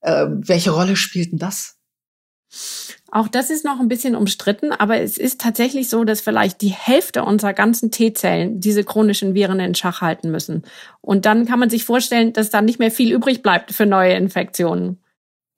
Äh, 0.00 0.26
welche 0.28 0.72
Rolle 0.72 0.96
spielt 0.96 1.30
denn 1.30 1.38
das? 1.38 1.76
Auch 3.12 3.28
das 3.28 3.50
ist 3.50 3.64
noch 3.64 3.78
ein 3.78 3.86
bisschen 3.86 4.16
umstritten, 4.16 4.72
aber 4.72 5.00
es 5.00 5.18
ist 5.18 5.40
tatsächlich 5.40 5.88
so, 5.88 6.02
dass 6.02 6.20
vielleicht 6.20 6.62
die 6.62 6.72
Hälfte 6.72 7.22
unserer 7.22 7.52
ganzen 7.52 7.92
T-Zellen 7.92 8.58
diese 8.58 8.82
chronischen 8.82 9.34
Viren 9.34 9.60
in 9.60 9.76
Schach 9.76 10.00
halten 10.00 10.32
müssen. 10.32 10.64
Und 11.00 11.26
dann 11.26 11.46
kann 11.46 11.60
man 11.60 11.70
sich 11.70 11.84
vorstellen, 11.84 12.32
dass 12.32 12.50
da 12.50 12.60
nicht 12.60 12.80
mehr 12.80 12.90
viel 12.90 13.12
übrig 13.12 13.40
bleibt 13.40 13.70
für 13.70 13.86
neue 13.86 14.14
Infektionen. 14.14 14.98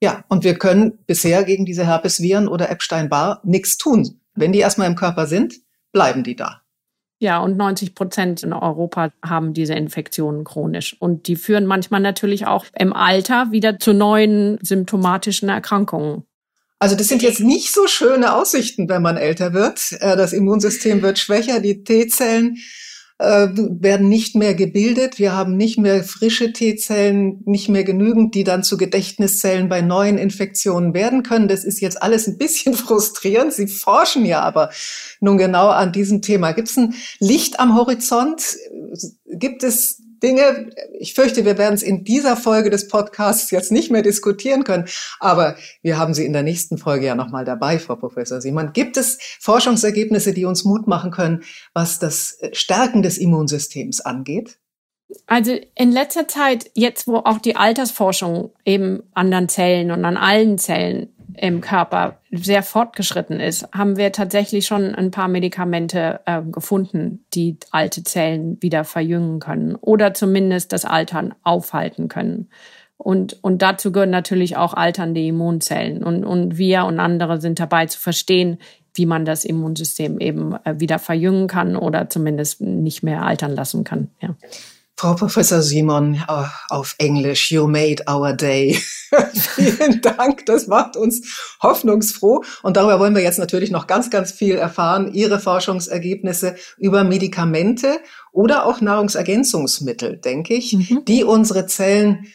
Ja, 0.02 0.24
und 0.28 0.44
wir 0.44 0.58
können 0.58 0.98
bisher 1.06 1.44
gegen 1.44 1.64
diese 1.64 1.86
Herpesviren 1.86 2.48
oder 2.48 2.70
Epstein-Barr 2.70 3.40
nichts 3.44 3.78
tun. 3.78 4.20
Wenn 4.34 4.52
die 4.52 4.58
erstmal 4.58 4.88
im 4.88 4.96
Körper 4.96 5.26
sind, 5.26 5.54
bleiben 5.92 6.22
die 6.22 6.36
da. 6.36 6.62
Ja, 7.18 7.38
und 7.38 7.56
90 7.56 7.94
Prozent 7.94 8.42
in 8.42 8.52
Europa 8.52 9.10
haben 9.24 9.54
diese 9.54 9.72
Infektionen 9.72 10.44
chronisch. 10.44 10.96
Und 11.00 11.28
die 11.28 11.36
führen 11.36 11.64
manchmal 11.64 12.00
natürlich 12.00 12.46
auch 12.46 12.66
im 12.78 12.92
Alter 12.92 13.52
wieder 13.52 13.78
zu 13.78 13.94
neuen 13.94 14.58
symptomatischen 14.60 15.48
Erkrankungen. 15.48 16.24
Also 16.78 16.94
das 16.94 17.08
sind 17.08 17.22
jetzt 17.22 17.40
nicht 17.40 17.72
so 17.72 17.86
schöne 17.86 18.34
Aussichten, 18.34 18.90
wenn 18.90 19.00
man 19.00 19.16
älter 19.16 19.54
wird. 19.54 19.92
Äh, 20.00 20.16
das 20.18 20.34
Immunsystem 20.34 21.00
wird 21.00 21.18
schwächer, 21.18 21.60
die 21.60 21.84
T-Zellen 21.84 22.58
äh, 23.18 23.48
werden 23.50 24.08
nicht 24.08 24.34
mehr 24.34 24.54
gebildet. 24.54 25.18
Wir 25.18 25.32
haben 25.32 25.56
nicht 25.56 25.78
mehr 25.78 26.04
frische 26.04 26.52
T-Zellen, 26.52 27.42
nicht 27.46 27.68
mehr 27.68 27.84
genügend, 27.84 28.34
die 28.34 28.44
dann 28.44 28.62
zu 28.62 28.76
Gedächtniszellen 28.76 29.68
bei 29.68 29.80
neuen 29.80 30.18
Infektionen 30.18 30.92
werden 30.92 31.22
können. 31.22 31.48
Das 31.48 31.64
ist 31.64 31.80
jetzt 31.80 32.02
alles 32.02 32.26
ein 32.26 32.36
bisschen 32.36 32.74
frustrierend. 32.74 33.52
Sie 33.52 33.68
forschen 33.68 34.26
ja 34.26 34.40
aber 34.40 34.70
nun 35.20 35.38
genau 35.38 35.68
an 35.68 35.92
diesem 35.92 36.20
Thema. 36.20 36.52
Gibt 36.52 36.68
es 36.68 36.76
ein 36.76 36.94
Licht 37.18 37.58
am 37.58 37.74
Horizont? 37.74 38.56
Gibt 39.26 39.62
es 39.62 40.02
Dinge, 40.26 40.70
ich 40.98 41.14
fürchte, 41.14 41.44
wir 41.44 41.56
werden 41.56 41.74
es 41.74 41.84
in 41.84 42.02
dieser 42.02 42.36
Folge 42.36 42.68
des 42.68 42.88
Podcasts 42.88 43.52
jetzt 43.52 43.70
nicht 43.70 43.92
mehr 43.92 44.02
diskutieren 44.02 44.64
können, 44.64 44.86
aber 45.20 45.56
wir 45.82 45.98
haben 45.98 46.14
sie 46.14 46.26
in 46.26 46.32
der 46.32 46.42
nächsten 46.42 46.78
Folge 46.78 47.06
ja 47.06 47.14
nochmal 47.14 47.44
dabei, 47.44 47.78
Frau 47.78 47.94
Professor 47.94 48.40
Simon. 48.40 48.72
Gibt 48.72 48.96
es 48.96 49.18
Forschungsergebnisse, 49.40 50.34
die 50.34 50.44
uns 50.44 50.64
Mut 50.64 50.88
machen 50.88 51.12
können, 51.12 51.44
was 51.74 52.00
das 52.00 52.38
Stärken 52.52 53.02
des 53.02 53.18
Immunsystems 53.18 54.00
angeht? 54.00 54.58
Also 55.26 55.56
in 55.76 55.92
letzter 55.92 56.26
Zeit, 56.26 56.70
jetzt 56.74 57.06
wo 57.06 57.18
auch 57.18 57.38
die 57.38 57.54
Altersforschung 57.54 58.50
eben 58.64 59.04
an 59.14 59.30
den 59.30 59.48
Zellen 59.48 59.92
und 59.92 60.04
an 60.04 60.16
allen 60.16 60.58
Zellen 60.58 61.14
im 61.38 61.60
Körper 61.60 62.20
sehr 62.30 62.62
fortgeschritten 62.62 63.40
ist, 63.40 63.68
haben 63.72 63.96
wir 63.96 64.12
tatsächlich 64.12 64.66
schon 64.66 64.94
ein 64.94 65.10
paar 65.10 65.28
Medikamente 65.28 66.20
äh, 66.26 66.42
gefunden, 66.42 67.24
die 67.34 67.58
alte 67.70 68.02
Zellen 68.04 68.60
wieder 68.60 68.84
verjüngen 68.84 69.40
können 69.40 69.74
oder 69.76 70.14
zumindest 70.14 70.72
das 70.72 70.84
Altern 70.84 71.34
aufhalten 71.42 72.08
können. 72.08 72.48
Und, 72.98 73.38
und 73.42 73.62
dazu 73.62 73.92
gehören 73.92 74.10
natürlich 74.10 74.56
auch 74.56 74.72
alternde 74.72 75.20
Immunzellen. 75.20 76.02
Und, 76.02 76.24
und 76.24 76.56
wir 76.56 76.84
und 76.86 76.98
andere 76.98 77.40
sind 77.40 77.60
dabei 77.60 77.86
zu 77.86 78.00
verstehen, 78.00 78.58
wie 78.94 79.06
man 79.06 79.24
das 79.26 79.44
Immunsystem 79.44 80.18
eben 80.18 80.54
äh, 80.64 80.80
wieder 80.80 80.98
verjüngen 80.98 81.48
kann 81.48 81.76
oder 81.76 82.08
zumindest 82.08 82.62
nicht 82.62 83.02
mehr 83.02 83.22
altern 83.22 83.54
lassen 83.54 83.84
kann. 83.84 84.08
Ja. 84.20 84.34
Frau 84.98 85.14
Professor 85.14 85.60
Simon 85.60 86.14
äh, 86.14 86.44
auf 86.70 86.94
Englisch, 86.98 87.50
you 87.50 87.66
made 87.66 88.02
our 88.08 88.32
day. 88.32 88.80
Vielen 89.54 90.00
Dank, 90.00 90.46
das 90.46 90.68
macht 90.68 90.96
uns 90.96 91.56
hoffnungsfroh. 91.62 92.42
Und 92.62 92.78
darüber 92.78 92.98
wollen 92.98 93.14
wir 93.14 93.22
jetzt 93.22 93.38
natürlich 93.38 93.70
noch 93.70 93.86
ganz, 93.86 94.08
ganz 94.08 94.32
viel 94.32 94.54
erfahren. 94.54 95.12
Ihre 95.12 95.38
Forschungsergebnisse 95.38 96.56
über 96.78 97.04
Medikamente 97.04 98.00
oder 98.32 98.64
auch 98.64 98.80
Nahrungsergänzungsmittel, 98.80 100.16
denke 100.16 100.54
ich, 100.54 100.72
mhm. 100.72 101.04
die 101.06 101.24
unsere 101.24 101.66
Zellen 101.66 102.32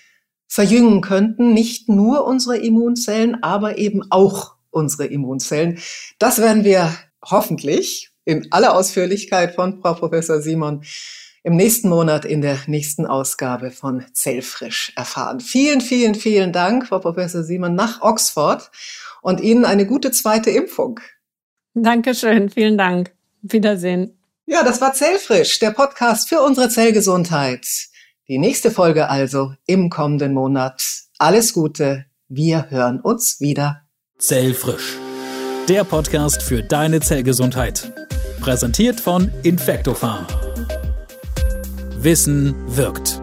verjüngen 0.47 1.01
könnten. 1.01 1.53
Nicht 1.53 1.89
nur 1.89 2.25
unsere 2.27 2.57
Immunzellen, 2.57 3.41
aber 3.41 3.79
eben 3.79 4.03
auch 4.11 4.53
unsere 4.69 5.07
Immunzellen. 5.07 5.79
Das 6.19 6.37
werden 6.37 6.63
wir 6.63 6.93
hoffentlich 7.25 8.11
in 8.23 8.51
aller 8.51 8.75
Ausführlichkeit 8.75 9.55
von 9.55 9.81
Frau 9.81 9.95
Professor 9.95 10.41
Simon 10.41 10.83
im 11.43 11.55
nächsten 11.55 11.89
Monat 11.89 12.25
in 12.25 12.41
der 12.41 12.57
nächsten 12.67 13.05
Ausgabe 13.05 13.71
von 13.71 14.05
Zellfrisch 14.13 14.93
erfahren. 14.95 15.39
Vielen, 15.39 15.81
vielen, 15.81 16.15
vielen 16.15 16.53
Dank, 16.53 16.87
Frau 16.87 16.99
Professor 16.99 17.43
Simon, 17.43 17.75
nach 17.75 18.01
Oxford 18.01 18.69
und 19.21 19.41
Ihnen 19.41 19.65
eine 19.65 19.85
gute 19.85 20.11
zweite 20.11 20.51
Impfung. 20.51 20.99
Dankeschön, 21.73 22.49
vielen 22.49 22.77
Dank. 22.77 23.11
Wiedersehen. 23.41 24.17
Ja, 24.45 24.63
das 24.63 24.81
war 24.81 24.93
Zellfrisch, 24.93 25.59
der 25.59 25.71
Podcast 25.71 26.29
für 26.29 26.41
unsere 26.41 26.69
Zellgesundheit. 26.69 27.65
Die 28.27 28.37
nächste 28.37 28.69
Folge 28.69 29.09
also 29.09 29.53
im 29.65 29.89
kommenden 29.89 30.33
Monat. 30.33 30.83
Alles 31.17 31.53
Gute, 31.53 32.05
wir 32.27 32.69
hören 32.69 32.99
uns 32.99 33.39
wieder. 33.39 33.81
Zellfrisch, 34.17 34.97
der 35.67 35.83
Podcast 35.83 36.43
für 36.43 36.61
deine 36.61 36.99
Zellgesundheit. 36.99 37.91
Präsentiert 38.39 38.99
von 38.99 39.31
Infectopharm. 39.43 40.27
Wissen 42.03 42.55
wirkt. 42.65 43.20